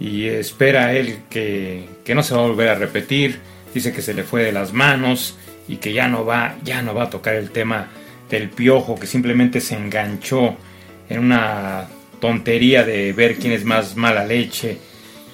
y 0.00 0.26
espera 0.26 0.94
él 0.94 1.18
que, 1.30 1.88
que 2.04 2.14
no 2.14 2.22
se 2.22 2.34
va 2.34 2.40
a 2.44 2.46
volver 2.46 2.68
a 2.68 2.74
repetir. 2.74 3.38
Dice 3.72 3.92
que 3.92 4.02
se 4.02 4.14
le 4.14 4.22
fue 4.22 4.44
de 4.44 4.52
las 4.52 4.72
manos 4.72 5.36
y 5.68 5.76
que 5.76 5.92
ya 5.92 6.08
no 6.08 6.24
va, 6.24 6.56
ya 6.62 6.82
no 6.82 6.94
va 6.94 7.04
a 7.04 7.10
tocar 7.10 7.34
el 7.34 7.50
tema 7.50 7.88
del 8.30 8.50
piojo, 8.50 8.98
que 8.98 9.06
simplemente 9.06 9.60
se 9.60 9.76
enganchó 9.76 10.56
en 11.08 11.18
una 11.18 11.86
tontería 12.20 12.84
de 12.84 13.12
ver 13.12 13.36
quién 13.36 13.52
es 13.52 13.64
más 13.64 13.96
mala 13.96 14.24
leche 14.24 14.78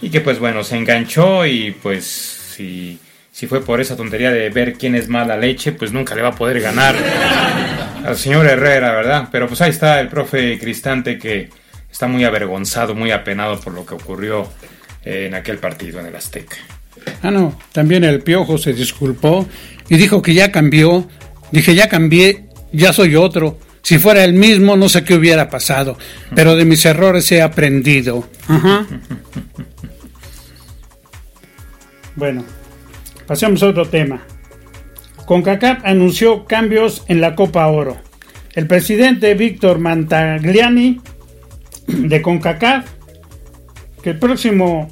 y 0.03 0.11
que 0.11 0.21
pues 0.21 0.39
bueno, 0.39 0.65
se 0.65 0.77
enganchó 0.77 1.47
y 1.47 1.71
pues 1.71 2.05
si, 2.05 2.99
si 3.31 3.47
fue 3.47 3.65
por 3.65 3.81
esa 3.81 3.97
tontería 3.97 4.31
de 4.31 4.51
ver 4.51 4.75
quién 4.75 4.95
es 4.95 5.09
mala 5.09 5.37
leche, 5.37 5.73
pues 5.73 5.93
nunca 5.93 6.15
le 6.15 6.23
va 6.23 6.29
a 6.29 6.35
poder 6.35 6.61
ganar 6.61 6.95
al 8.05 8.17
señor 8.17 8.47
Herrera, 8.47 8.93
¿verdad? 8.93 9.29
Pero 9.31 9.47
pues 9.47 9.61
ahí 9.61 9.71
está 9.71 10.01
el 10.01 10.09
profe 10.09 10.59
Cristante 10.59 11.19
que 11.19 11.51
está 11.91 12.07
muy 12.07 12.25
avergonzado, 12.25 12.95
muy 12.95 13.11
apenado 13.11 13.61
por 13.61 13.75
lo 13.75 13.85
que 13.85 13.95
ocurrió 13.95 14.49
en 15.05 15.35
aquel 15.35 15.59
partido 15.59 16.01
en 16.01 16.07
el 16.07 16.17
Azteca. 16.17 16.57
Ah, 17.23 17.31
no, 17.31 17.59
también 17.73 18.05
el 18.05 18.21
Piojo 18.21 18.59
se 18.59 18.73
disculpó 18.73 19.47
y 19.89 19.97
dijo 19.97 20.23
que 20.23 20.35
ya 20.35 20.53
cambió. 20.53 21.09
Dije, 21.51 21.75
ya 21.75 21.89
cambié, 21.89 22.45
ya 22.73 22.93
soy 22.93 23.17
otro. 23.17 23.59
Si 23.83 23.99
fuera 23.99 24.25
el 24.25 24.35
mismo, 24.35 24.77
no 24.77 24.89
sé 24.89 25.05
qué 25.05 25.15
hubiera 25.15 25.49
pasado, 25.49 25.97
pero 26.35 26.55
de 26.55 26.65
mis 26.65 26.85
errores 26.85 27.31
he 27.33 27.43
aprendido. 27.43 28.29
Ajá. 28.49 28.87
Bueno, 32.17 32.45
pasemos 33.27 33.63
a 33.63 33.69
otro 33.69 33.89
tema. 33.89 34.21
CONCACAF 35.25 35.85
anunció 35.85 36.45
cambios 36.45 37.05
en 37.09 37.23
la 37.23 37.35
Copa 37.35 37.67
Oro. 37.69 37.97
El 38.53 38.67
presidente 38.67 39.33
Víctor 39.35 39.79
Mantagliani 39.79 41.01
de 41.93 42.23
CONCACAF, 42.23 42.87
que 44.03 44.11
el 44.11 44.19
próximo, 44.19 44.89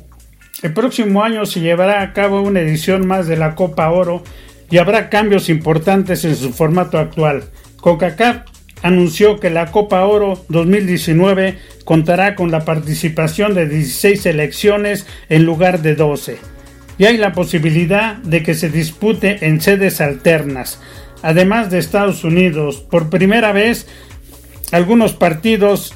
el 0.62 0.72
próximo 0.72 1.22
año 1.22 1.46
se 1.46 1.60
llevará 1.60 2.02
a 2.02 2.12
cabo 2.12 2.42
una 2.42 2.60
edición 2.60 3.06
más 3.06 3.26
de 3.26 3.36
la 3.36 3.54
Copa 3.54 3.90
Oro 3.90 4.22
y 4.70 4.78
habrá 4.78 5.08
cambios 5.08 5.48
importantes 5.48 6.24
en 6.24 6.36
su 6.36 6.52
formato 6.52 6.98
actual. 6.98 7.44
CONCACAF 7.80 8.42
anunció 8.82 9.40
que 9.40 9.50
la 9.50 9.70
Copa 9.70 10.04
Oro 10.04 10.44
2019 10.48 11.58
contará 11.84 12.34
con 12.34 12.50
la 12.50 12.64
participación 12.64 13.54
de 13.54 13.68
16 13.68 14.22
selecciones 14.22 15.06
en 15.28 15.44
lugar 15.44 15.82
de 15.82 15.94
12 15.94 16.38
y 16.98 17.04
hay 17.06 17.16
la 17.16 17.32
posibilidad 17.32 18.16
de 18.16 18.42
que 18.42 18.54
se 18.54 18.68
dispute 18.68 19.46
en 19.46 19.60
sedes 19.60 20.00
alternas. 20.00 20.80
Además 21.22 21.70
de 21.70 21.78
Estados 21.78 22.24
Unidos, 22.24 22.84
por 22.90 23.08
primera 23.08 23.52
vez, 23.52 23.86
algunos 24.72 25.14
partidos 25.14 25.94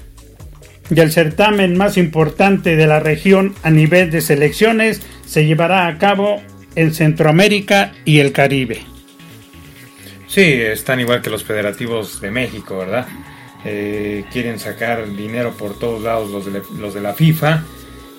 del 0.95 1.11
certamen 1.11 1.77
más 1.77 1.97
importante 1.97 2.77
de 2.77 2.87
la 2.87 3.01
región 3.01 3.55
a 3.63 3.71
nivel 3.71 4.11
de 4.11 4.21
selecciones 4.21 5.01
se 5.27 5.47
llevará 5.47 5.87
a 5.87 5.99
cabo 5.99 6.43
en 6.75 6.93
Centroamérica 6.93 7.93
y 8.05 8.21
el 8.21 8.33
Caribe. 8.33 8.83
Sí, 10.29 10.43
están 10.43 11.01
igual 11.01 11.23
que 11.23 11.31
los 11.31 11.45
federativos 11.45 12.21
de 12.21 12.31
México, 12.31 12.79
¿verdad? 12.79 13.07
Eh, 13.65 14.25
quieren 14.33 14.59
sacar 14.59 15.15
dinero 15.15 15.53
por 15.57 15.79
todos 15.79 16.03
lados 16.03 16.31
los 16.31 16.53
de, 16.53 16.63
los 16.79 16.95
de 16.95 17.01
la 17.01 17.15
FIFA 17.15 17.63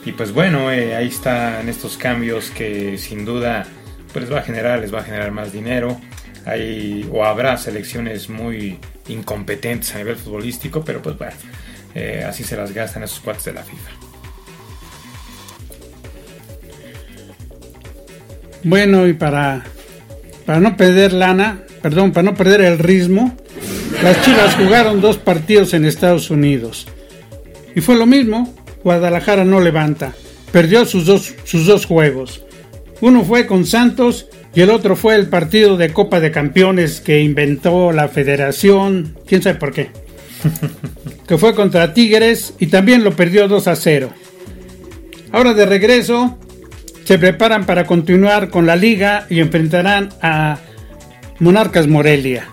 y 0.05 0.11
pues 0.11 0.33
bueno, 0.33 0.71
eh, 0.71 0.95
ahí 0.95 1.07
están 1.07 1.67
estos 1.69 1.97
cambios 1.97 2.49
que 2.49 2.97
sin 2.97 3.25
duda 3.25 3.65
pues 4.11 4.31
va 4.31 4.39
a 4.39 4.41
generar, 4.43 4.79
les 4.79 4.93
va 4.93 4.99
a 4.99 5.03
generar 5.03 5.31
más 5.31 5.51
dinero. 5.51 5.99
Hay, 6.45 7.07
o 7.11 7.23
habrá 7.23 7.57
selecciones 7.57 8.29
muy 8.29 8.77
incompetentes 9.07 9.95
a 9.95 9.97
nivel 9.99 10.17
futbolístico, 10.17 10.83
pero 10.83 11.01
pues 11.01 11.17
bueno, 11.17 11.33
eh, 11.95 12.23
así 12.27 12.43
se 12.43 12.55
las 12.55 12.73
gastan 12.73 13.03
esos 13.03 13.19
cuates 13.19 13.45
de 13.45 13.53
la 13.53 13.63
FIFA. 13.63 13.89
Bueno, 18.63 19.07
y 19.07 19.13
para, 19.13 19.63
para 20.45 20.59
no 20.59 20.77
perder 20.77 21.11
lana, 21.11 21.63
perdón, 21.81 22.13
para 22.13 22.23
no 22.23 22.33
perder 22.33 22.61
el 22.61 22.79
ritmo, 22.79 23.35
las 24.01 24.23
Chivas 24.23 24.55
jugaron 24.55 25.01
dos 25.01 25.17
partidos 25.17 25.73
en 25.73 25.85
Estados 25.85 26.29
Unidos. 26.29 26.87
Y 27.75 27.81
fue 27.81 27.95
lo 27.95 28.05
mismo, 28.05 28.53
Guadalajara 28.83 29.43
no 29.43 29.59
levanta. 29.59 30.13
Perdió 30.51 30.85
sus 30.85 31.05
dos, 31.05 31.33
sus 31.43 31.65
dos 31.65 31.85
juegos. 31.85 32.43
Uno 33.01 33.23
fue 33.23 33.47
con 33.47 33.65
Santos 33.65 34.27
y 34.55 34.61
el 34.61 34.69
otro 34.69 34.95
fue 34.95 35.15
el 35.15 35.27
partido 35.27 35.77
de 35.77 35.91
Copa 35.91 36.19
de 36.19 36.31
Campeones 36.31 37.01
que 37.01 37.21
inventó 37.21 37.91
la 37.91 38.07
federación, 38.07 39.17
quién 39.25 39.41
sabe 39.41 39.59
por 39.59 39.73
qué. 39.73 39.89
que 41.27 41.37
fue 41.37 41.55
contra 41.55 41.93
Tigres 41.93 42.53
y 42.59 42.67
también 42.67 43.03
lo 43.03 43.15
perdió 43.15 43.47
2 43.47 43.67
a 43.67 43.75
0. 43.75 44.09
Ahora 45.31 45.53
de 45.53 45.65
regreso 45.65 46.37
se 47.03 47.19
preparan 47.19 47.65
para 47.65 47.85
continuar 47.85 48.49
con 48.49 48.65
la 48.65 48.75
liga 48.75 49.25
y 49.29 49.39
enfrentarán 49.39 50.09
a 50.21 50.59
Monarcas 51.39 51.87
Morelia. 51.87 52.47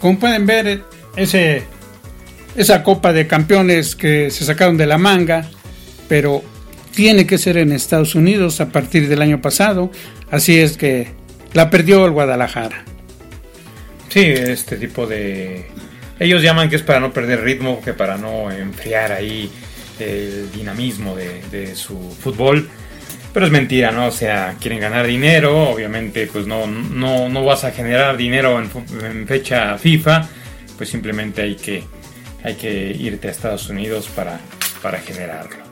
Como 0.00 0.18
pueden 0.18 0.46
ver, 0.46 0.82
ese 1.16 1.64
esa 2.58 2.82
Copa 2.82 3.12
de 3.12 3.26
Campeones 3.26 3.94
que 3.94 4.30
se 4.30 4.44
sacaron 4.44 4.76
de 4.76 4.86
la 4.86 4.98
manga, 4.98 5.48
pero 6.08 6.42
tiene 6.92 7.24
que 7.26 7.38
ser 7.38 7.56
en 7.56 7.72
Estados 7.72 8.16
Unidos 8.16 8.60
a 8.60 8.70
partir 8.70 9.08
del 9.08 9.22
año 9.22 9.40
pasado, 9.40 9.92
así 10.30 10.58
es 10.58 10.76
que 10.76 11.12
la 11.52 11.70
perdió 11.70 12.04
el 12.04 12.10
Guadalajara. 12.10 12.84
Sí, 14.08 14.20
este 14.20 14.76
tipo 14.76 15.06
de... 15.06 15.66
Ellos 16.18 16.42
llaman 16.42 16.68
que 16.68 16.76
es 16.76 16.82
para 16.82 17.00
no 17.00 17.12
perder 17.12 17.42
ritmo, 17.42 17.80
que 17.80 17.94
para 17.94 18.16
no 18.16 18.50
enfriar 18.50 19.12
ahí 19.12 19.50
el 19.98 20.50
dinamismo 20.52 21.16
de, 21.16 21.74
su 21.74 21.98
fútbol. 22.20 22.68
Pero 23.32 23.46
es 23.46 23.52
mentira, 23.52 23.92
¿no? 23.92 24.06
O 24.06 24.10
sea, 24.10 24.56
quieren 24.60 24.80
ganar 24.80 25.06
dinero, 25.06 25.70
obviamente 25.70 26.26
pues 26.26 26.46
no, 26.46 26.66
no, 26.66 27.28
no 27.28 27.44
vas 27.44 27.64
a 27.64 27.70
generar 27.70 28.16
dinero 28.16 28.60
en 28.60 29.26
fecha 29.26 29.76
FIFA, 29.76 30.28
pues 30.76 30.88
simplemente 30.88 31.42
hay 31.42 31.54
que 31.54 31.84
hay 32.42 32.54
que 32.54 32.96
irte 32.98 33.28
a 33.28 33.30
Estados 33.30 33.68
Unidos 33.68 34.08
para, 34.14 34.40
para 34.82 34.98
generarlo. 35.00 35.68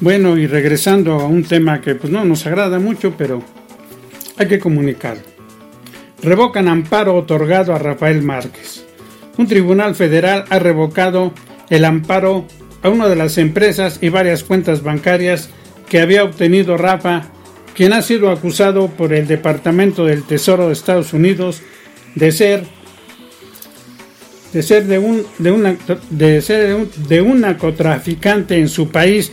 Bueno, 0.00 0.36
y 0.36 0.46
regresando 0.46 1.14
a 1.14 1.26
un 1.26 1.44
tema 1.44 1.80
que 1.80 1.94
pues 1.94 2.12
no 2.12 2.24
nos 2.24 2.46
agrada 2.46 2.78
mucho, 2.78 3.14
pero 3.16 3.42
hay 4.36 4.48
que 4.48 4.58
comunicar. 4.58 5.18
Revocan 6.22 6.68
amparo 6.68 7.14
otorgado 7.14 7.74
a 7.74 7.78
Rafael 7.78 8.22
Márquez. 8.22 8.73
Un 9.36 9.46
tribunal 9.48 9.94
federal 9.94 10.44
ha 10.50 10.58
revocado 10.58 11.32
el 11.70 11.84
amparo 11.84 12.46
a 12.82 12.88
una 12.88 13.08
de 13.08 13.16
las 13.16 13.38
empresas 13.38 13.98
y 14.00 14.10
varias 14.10 14.44
cuentas 14.44 14.82
bancarias 14.82 15.48
que 15.88 16.00
había 16.00 16.24
obtenido 16.24 16.76
Rafa, 16.76 17.24
quien 17.74 17.92
ha 17.92 18.02
sido 18.02 18.30
acusado 18.30 18.88
por 18.88 19.12
el 19.12 19.26
Departamento 19.26 20.04
del 20.04 20.22
Tesoro 20.22 20.68
de 20.68 20.72
Estados 20.72 21.12
Unidos 21.12 21.62
de 22.14 22.30
ser 22.32 22.64
de 24.52 24.62
ser 24.62 24.84
de 24.84 25.00
un 25.00 25.26
de 25.38 25.50
una 25.50 25.76
de 26.10 26.40
ser 26.40 26.86
de 26.86 27.20
un, 27.20 27.40
narcotraficante 27.40 28.58
en 28.58 28.68
su 28.68 28.90
país. 28.90 29.32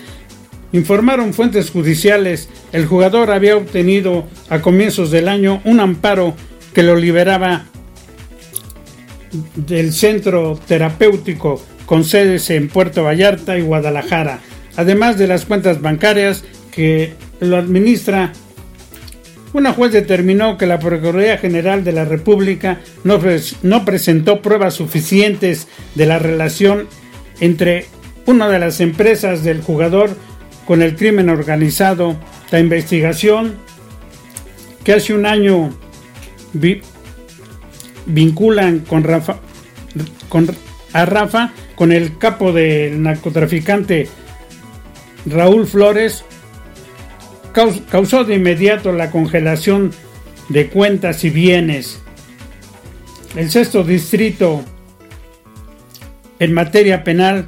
Informaron 0.74 1.34
fuentes 1.34 1.70
judiciales, 1.70 2.50
el 2.72 2.86
jugador 2.86 3.30
había 3.30 3.58
obtenido 3.58 4.26
a 4.50 4.62
comienzos 4.62 5.12
del 5.12 5.28
año 5.28 5.62
un 5.66 5.80
amparo 5.80 6.34
que 6.74 6.82
lo 6.82 6.96
liberaba 6.96 7.66
del 9.56 9.94
centro 9.94 10.60
terapéutico 10.68 11.62
con 11.86 12.04
sedes 12.04 12.50
en 12.50 12.70
Puerto 12.70 13.04
Vallarta 13.04 13.58
y 13.58 13.62
Guadalajara, 13.62 14.40
además 14.76 15.18
de 15.18 15.28
las 15.28 15.46
cuentas 15.46 15.82
bancarias 15.82 16.44
que 16.72 17.14
lo 17.40 17.58
administra 17.58 18.32
una 19.54 19.74
juez 19.74 19.92
determinó 19.92 20.58
que 20.58 20.66
la 20.66 20.80
Procuraduría 20.80 21.38
General 21.38 21.84
de 21.84 21.92
la 21.92 22.06
República 22.06 22.80
no, 23.04 23.20
no, 23.64 23.86
presentó 23.86 24.42
pruebas 24.42 24.76
suficientes 24.76 25.68
de 25.96 26.06
la 26.06 26.20
relación 26.20 26.88
entre 27.42 27.86
una 28.26 28.48
de 28.48 28.60
las 28.60 28.80
empresas 28.80 29.44
del 29.44 29.62
jugador 29.62 30.16
con 30.66 30.82
el 30.82 30.96
crimen 30.96 31.30
organizado. 31.30 32.16
La 32.50 32.60
investigación 32.60 33.56
que 34.86 34.94
hace 34.94 35.14
un 35.14 35.26
año 35.26 35.74
vinculan 38.06 38.80
con 38.80 39.04
Rafa, 39.04 39.38
con, 40.30 40.48
a 40.94 41.06
Rafa 41.06 41.52
con 41.76 41.92
el 41.92 42.18
capo 42.18 42.52
del 42.52 43.02
narcotraficante 43.02 44.08
Raúl 45.26 45.68
Flores 45.68 46.24
causó 47.54 48.24
de 48.24 48.36
inmediato 48.36 48.92
la 48.92 49.12
congelación 49.12 49.92
de 50.50 50.68
cuentas 50.68 51.24
y 51.24 51.30
bienes. 51.30 52.02
El 53.36 53.50
sexto 53.50 53.84
distrito 53.84 54.64
en 56.40 56.54
materia 56.54 57.04
penal 57.04 57.48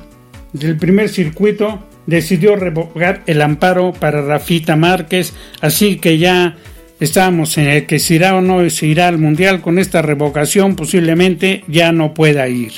del 0.53 0.77
primer 0.77 1.09
circuito 1.09 1.83
decidió 2.05 2.55
revocar 2.55 3.23
el 3.27 3.41
amparo 3.41 3.93
para 3.93 4.21
Rafita 4.21 4.75
Márquez, 4.75 5.33
así 5.61 5.97
que 5.97 6.17
ya 6.17 6.57
estábamos 7.05 7.57
en 7.57 7.67
el 7.67 7.85
que 7.85 7.99
si 7.99 8.15
irá 8.15 8.35
o 8.35 8.41
no 8.41 8.69
se 8.69 8.85
irá 8.85 9.07
al 9.07 9.17
Mundial 9.17 9.61
con 9.61 9.79
esta 9.79 10.01
revocación 10.01 10.75
posiblemente 10.75 11.63
ya 11.67 11.91
no 11.91 12.13
pueda 12.13 12.47
ir. 12.47 12.73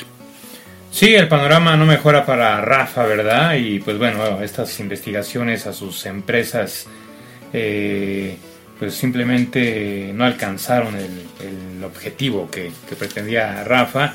Sí, 0.90 1.14
el 1.14 1.28
panorama 1.28 1.76
no 1.76 1.84
mejora 1.84 2.24
para 2.24 2.60
Rafa, 2.62 3.04
¿verdad? 3.04 3.54
Y 3.56 3.80
pues 3.80 3.98
bueno, 3.98 4.40
estas 4.42 4.80
investigaciones 4.80 5.66
a 5.66 5.72
sus 5.72 6.06
empresas 6.06 6.86
eh, 7.52 8.36
pues 8.78 8.94
simplemente 8.94 10.10
no 10.14 10.24
alcanzaron 10.24 10.94
el, 10.96 11.84
objetivo 11.84 12.50
que, 12.50 12.72
pretendía 12.98 13.62
Rafa 13.62 14.14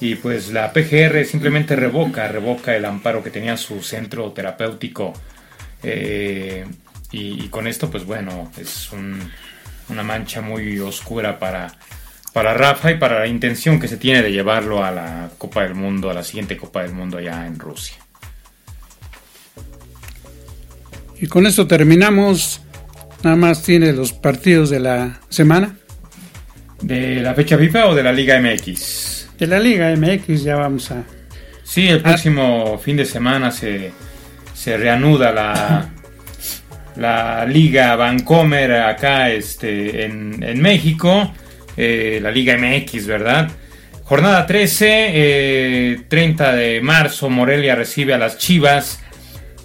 y 0.00 0.14
pues 0.14 0.50
la 0.50 0.72
PGR 0.72 1.24
simplemente 1.26 1.76
revoca, 1.76 2.26
revoca 2.26 2.74
el 2.74 2.84
amparo 2.84 3.22
que 3.22 3.30
tenía 3.30 3.56
su 3.56 3.82
centro 3.82 4.30
terapéutico 4.32 5.12
eh, 5.82 6.64
y, 7.12 7.48
con 7.48 7.66
esto 7.66 7.90
pues 7.90 8.04
bueno, 8.04 8.50
es 8.58 8.90
una 9.88 10.02
mancha 10.02 10.40
muy 10.40 10.78
oscura 10.78 11.38
para, 11.38 11.74
para 12.32 12.54
Rafa 12.54 12.90
y 12.90 12.98
para 12.98 13.20
la 13.20 13.26
intención 13.26 13.78
que 13.78 13.88
se 13.88 13.96
tiene 13.96 14.22
de 14.22 14.32
llevarlo 14.32 14.82
a 14.84 14.90
la 14.90 15.30
Copa 15.38 15.62
del 15.62 15.74
Mundo, 15.74 16.10
a 16.10 16.14
la 16.14 16.24
siguiente 16.24 16.56
Copa 16.56 16.82
del 16.82 16.92
Mundo 16.92 17.18
allá 17.18 17.46
en 17.46 17.58
Rusia. 17.58 17.96
Y 21.20 21.26
con 21.28 21.46
esto 21.46 21.68
terminamos 21.68 22.62
Nada 23.22 23.36
más 23.36 23.62
tiene 23.62 23.92
los 23.92 24.12
partidos 24.12 24.70
de 24.70 24.80
la 24.80 25.20
semana. 25.28 25.76
¿De 26.80 27.20
la 27.20 27.34
fecha 27.34 27.56
FIFA 27.56 27.86
o 27.86 27.94
de 27.94 28.02
la 28.02 28.12
Liga 28.12 28.40
MX? 28.40 29.28
De 29.38 29.46
la 29.46 29.60
Liga 29.60 29.94
MX 29.94 30.42
ya 30.42 30.56
vamos 30.56 30.90
a... 30.90 31.04
Sí, 31.62 31.86
el 31.86 32.00
próximo 32.00 32.78
fin 32.78 32.96
de 32.96 33.04
semana 33.04 33.52
se, 33.52 33.92
se 34.54 34.76
reanuda 34.76 35.30
la, 35.32 35.88
la 36.96 37.44
Liga 37.46 37.96
Vancomer 37.96 38.72
acá 38.72 39.30
este, 39.30 40.04
en, 40.04 40.60
México, 40.60 41.32
eh, 41.76 42.18
la 42.22 42.30
Liga 42.30 42.56
MX, 42.56 43.06
¿verdad? 43.06 43.50
Jornada 44.04 44.46
13, 44.46 46.04
30 46.08 46.52
eh, 46.52 46.56
de 46.56 46.80
marzo, 46.80 47.30
Morelia 47.30 47.74
recibe 47.74 48.14
a 48.14 48.18
las 48.18 48.38
Chivas, 48.38 49.00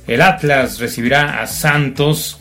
el 0.08 0.22
Atlas 0.22 0.80
recibirá 0.80 1.42
a 1.42 1.48
Santos, 1.48 2.40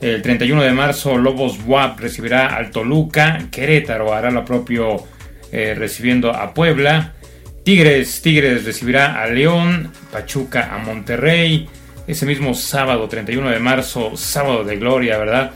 el 0.00 0.22
31 0.22 0.62
de 0.62 0.72
marzo, 0.72 1.18
Lobos 1.18 1.58
WAP 1.66 2.00
recibirá 2.00 2.56
al 2.56 2.70
Toluca. 2.70 3.38
Querétaro 3.50 4.14
hará 4.14 4.30
lo 4.30 4.46
propio 4.46 5.04
eh, 5.52 5.74
recibiendo 5.76 6.34
a 6.34 6.54
Puebla. 6.54 7.12
Tigres, 7.64 8.22
Tigres 8.22 8.64
recibirá 8.64 9.22
a 9.22 9.26
León. 9.26 9.92
Pachuca 10.10 10.74
a 10.74 10.78
Monterrey. 10.78 11.68
Ese 12.10 12.26
mismo 12.26 12.54
sábado, 12.54 13.08
31 13.08 13.50
de 13.50 13.60
marzo, 13.60 14.16
sábado 14.16 14.64
de 14.64 14.76
gloria, 14.76 15.16
¿verdad? 15.16 15.52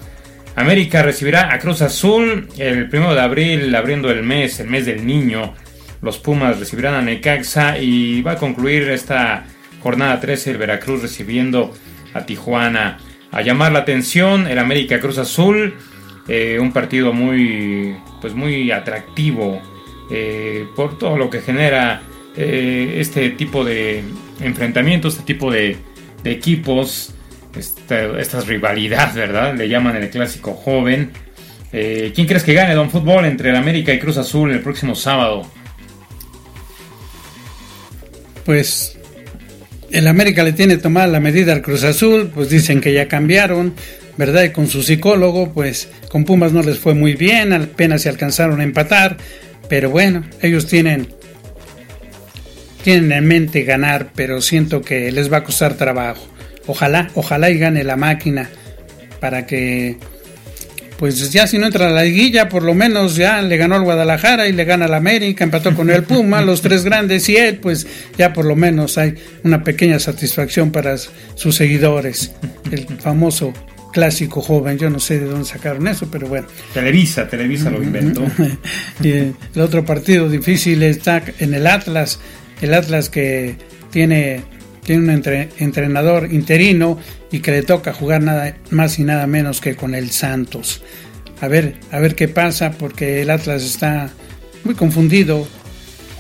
América 0.55 1.03
recibirá 1.03 1.53
a 1.53 1.59
Cruz 1.59 1.83
Azul. 1.83 2.49
El 2.57 2.89
1 2.93 3.13
de 3.13 3.21
abril, 3.21 3.75
abriendo 3.75 4.09
el 4.09 4.23
mes, 4.23 4.61
el 4.61 4.69
mes 4.69 4.87
del 4.87 5.05
niño. 5.05 5.53
Los 6.01 6.19
Pumas 6.19 6.61
recibirán 6.61 6.95
a 6.95 7.03
Necaxa. 7.03 7.79
Y 7.79 8.23
va 8.23 8.33
a 8.33 8.37
concluir 8.37 8.89
esta 8.91 9.47
jornada 9.83 10.21
13 10.21 10.53
el 10.53 10.59
Veracruz 10.59 11.03
recibiendo 11.03 11.75
a 12.15 12.25
Tijuana 12.25 12.99
a 13.33 13.43
llamar 13.43 13.73
la 13.73 13.81
atención 13.81 14.47
el 14.47 14.61
América 14.61 15.01
Cruz 15.01 15.19
Azul, 15.19 15.75
eh, 16.29 16.59
un 16.61 16.73
partido 16.73 17.13
muy, 17.13 17.97
pues 18.21 18.33
muy 18.33 18.71
atractivo 18.71 19.61
eh, 20.09 20.69
por 20.77 20.99
todo 20.99 21.19
lo 21.19 21.31
que 21.31 21.41
genera 21.41 22.03
eh, 22.37 22.99
este 22.99 23.31
tipo 23.31 23.65
de 23.65 24.05
enfrentamientos, 24.41 25.15
este 25.15 25.27
tipo 25.27 25.51
de, 25.51 25.79
equipos, 26.33 27.15
esta, 27.57 28.19
estas 28.21 28.47
rivalidades, 28.47 29.15
¿verdad? 29.15 29.55
Le 29.55 29.69
llaman 29.69 29.97
el 29.97 30.11
clásico 30.11 30.53
joven. 30.55 31.11
¿Quién 31.71 32.27
crees 32.27 32.45
que 32.45 32.55
gane 32.55 32.75
Don 32.75 32.89
Fútbol 32.89 33.25
entre 33.25 33.51
el 33.51 33.57
América 33.57 33.93
y 33.93 33.99
Cruz 33.99 34.17
Azul 34.17 34.53
el 34.53 34.61
próximo 34.61 34.95
sábado? 34.95 35.45
Pues 38.45 38.97
el 39.91 40.07
América 40.07 40.45
le 40.45 40.53
tiene 40.53 40.77
tomada 40.77 41.07
la 41.07 41.19
medida 41.19 41.53
al 41.53 41.63
Cruz 41.63 41.83
Azul, 41.83 42.31
pues 42.33 42.49
dicen 42.51 42.81
que 42.81 42.93
ya 42.93 43.09
cambiaron, 43.09 43.75
¿verdad? 44.17 44.45
Y 44.45 44.51
con 44.51 44.69
su 44.69 44.83
psicólogo, 44.83 45.53
pues 45.53 45.89
con 46.11 46.25
Pumas 46.25 46.53
no 46.53 46.63
les 46.63 46.79
fue 46.79 46.95
muy 46.95 47.15
bien, 47.15 47.53
apenas 47.53 48.03
se 48.03 48.09
alcanzaron 48.09 48.61
a 48.61 48.65
empatar, 48.65 49.17
pero 49.69 49.91
bueno, 49.91 50.25
ellos 50.43 50.67
tienen 50.67 51.09
tienen 52.85 53.11
en 53.13 53.27
mente 53.27 53.63
ganar, 53.63 54.11
pero 54.15 54.43
siento 54.43 54.83
que 54.83 55.11
les 55.11 55.33
va 55.33 55.39
a 55.39 55.45
costar 55.45 55.75
trabajo. 55.75 56.29
Ojalá, 56.67 57.11
ojalá 57.15 57.51
y 57.51 57.59
gane 57.59 57.83
la 57.83 57.97
máquina 57.97 58.51
para 59.21 59.47
que 59.47 59.97
pues 60.99 61.33
ya 61.33 61.47
si 61.47 61.59
no 61.59 61.67
entra 61.67 61.89
a 61.89 61.91
la 61.91 62.05
liguilla, 62.05 62.49
por 62.49 62.63
lo 62.63 62.75
menos 62.75 63.17
ya 63.17 63.41
le 63.43 63.57
ganó 63.57 63.75
al 63.75 63.83
Guadalajara 63.83 64.49
y 64.49 64.53
le 64.53 64.65
gana 64.65 64.85
al 64.85 64.95
América, 64.95 65.45
empató 65.45 65.75
con 65.75 65.91
el 65.91 66.05
Puma, 66.05 66.43
los 66.43 66.61
tres 66.61 66.85
grandes 66.85 67.27
y 67.31 67.37
él, 67.37 67.57
pues 67.57 67.87
ya 68.19 68.33
por 68.35 68.45
lo 68.45 68.55
menos 68.55 68.99
hay 68.99 69.15
una 69.43 69.65
pequeña 69.65 69.99
satisfacción 69.99 70.71
para 70.71 70.97
sus 70.99 71.57
seguidores. 71.57 72.33
El 72.71 72.87
famoso 73.01 73.53
clásico 73.93 74.43
joven, 74.43 74.77
yo 74.77 74.91
no 74.91 75.01
sé 75.01 75.19
de 75.19 75.27
dónde 75.27 75.47
sacaron 75.47 75.89
eso, 75.89 76.07
pero 76.11 76.29
bueno. 76.29 76.47
Televisa, 76.75 77.27
Televisa 77.29 77.71
lo 77.71 77.83
inventó. 77.83 78.27
y 79.03 79.11
el 79.11 79.35
otro 79.59 79.85
partido 79.85 80.29
difícil 80.29 80.83
está 80.83 81.23
en 81.39 81.55
el 81.55 81.67
Atlas, 81.67 82.21
el 82.61 82.75
Atlas 82.75 83.09
que 83.09 83.57
tiene 83.91 84.43
tiene 84.85 85.03
un 85.03 85.49
entrenador 85.59 86.33
interino 86.33 86.99
y 87.33 87.41
que 87.41 87.51
le 87.51 87.63
toca 87.63 87.93
jugar 87.93 88.23
nada 88.23 88.57
más 88.71 88.99
y 88.99 89.03
nada 89.03 89.27
menos 89.27 89.61
que 89.61 89.75
con 89.75 89.95
el 89.95 90.11
Santos. 90.11 90.83
A 91.41 91.49
ver, 91.49 91.77
a 91.91 91.99
ver 91.99 92.15
qué 92.15 92.29
pasa 92.29 92.73
porque 92.73 93.23
el 93.23 93.31
Atlas 93.31 93.65
está 93.65 94.11
muy 94.63 94.75
confundido. 94.75 95.49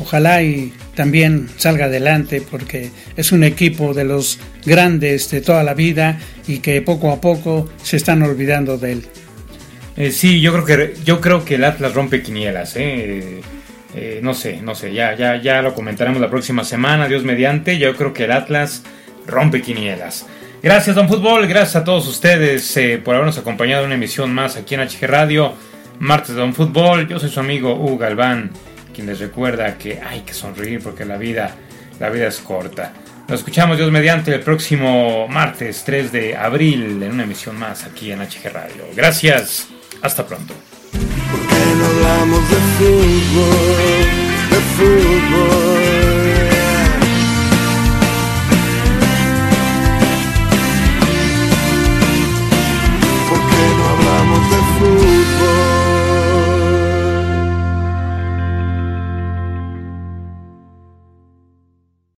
Ojalá 0.00 0.42
y 0.42 0.72
también 0.96 1.48
salga 1.56 1.84
adelante 1.84 2.42
porque 2.50 2.90
es 3.16 3.30
un 3.30 3.44
equipo 3.44 3.94
de 3.94 4.04
los 4.04 4.40
grandes 4.64 5.30
de 5.30 5.40
toda 5.40 5.62
la 5.62 5.74
vida 5.74 6.18
y 6.48 6.58
que 6.58 6.82
poco 6.82 7.12
a 7.12 7.20
poco 7.20 7.70
se 7.82 7.98
están 7.98 8.22
olvidando 8.22 8.76
de 8.76 8.92
él. 8.92 9.02
Eh, 9.96 10.10
sí, 10.10 10.40
yo 10.40 10.52
creo 10.52 10.64
que 10.64 10.94
yo 11.04 11.20
creo 11.20 11.44
que 11.44 11.54
el 11.54 11.64
Atlas 11.64 11.94
rompe 11.94 12.22
quinielas, 12.22 12.74
¿eh? 12.74 13.40
Eh, 13.94 14.20
no 14.22 14.34
sé, 14.34 14.60
no 14.60 14.74
sé, 14.74 14.92
ya, 14.92 15.14
ya, 15.14 15.36
ya 15.36 15.62
lo 15.62 15.72
comentaremos 15.72 16.20
la 16.20 16.28
próxima 16.28 16.64
semana, 16.64 17.06
Dios 17.06 17.22
mediante. 17.22 17.78
Yo 17.78 17.94
creo 17.96 18.12
que 18.12 18.24
el 18.24 18.32
Atlas 18.32 18.82
rompe 19.26 19.62
quinielas. 19.62 20.26
Gracias, 20.62 20.96
Don 20.96 21.08
Fútbol, 21.08 21.46
gracias 21.46 21.76
a 21.76 21.84
todos 21.84 22.08
ustedes 22.08 22.76
eh, 22.76 22.98
por 23.02 23.14
habernos 23.14 23.38
acompañado 23.38 23.82
en 23.82 23.88
una 23.88 23.94
emisión 23.96 24.32
más 24.32 24.56
aquí 24.56 24.74
en 24.74 24.80
HG 24.80 25.06
Radio, 25.06 25.52
martes 25.98 26.34
Don 26.34 26.54
Fútbol. 26.54 27.06
Yo 27.06 27.20
soy 27.20 27.28
su 27.28 27.38
amigo 27.38 27.74
Hugo 27.74 27.98
Galván, 27.98 28.50
quien 28.94 29.06
les 29.06 29.20
recuerda 29.20 29.76
que 29.76 30.00
hay 30.00 30.20
que 30.22 30.32
sonreír 30.32 30.80
porque 30.82 31.04
la 31.04 31.18
vida, 31.18 31.54
la 32.00 32.08
vida 32.08 32.28
es 32.28 32.38
corta. 32.38 32.94
Nos 33.28 33.40
escuchamos 33.40 33.76
Dios 33.76 33.90
mediante 33.90 34.34
el 34.34 34.40
próximo 34.40 35.28
martes 35.28 35.82
3 35.84 36.10
de 36.10 36.36
abril 36.36 37.02
en 37.02 37.12
una 37.12 37.24
emisión 37.24 37.58
más 37.58 37.84
aquí 37.84 38.10
en 38.10 38.20
HG 38.20 38.50
Radio. 38.52 38.84
Gracias, 38.94 39.68
hasta 40.02 40.26
pronto. 40.26 40.54
¿Por 41.34 41.46
qué 41.48 41.74
no 41.78 41.86
hablamos 41.86 42.48
de 42.48 42.56
fútbol? 42.76 44.06
De 44.50 44.60
fútbol. 44.76 45.83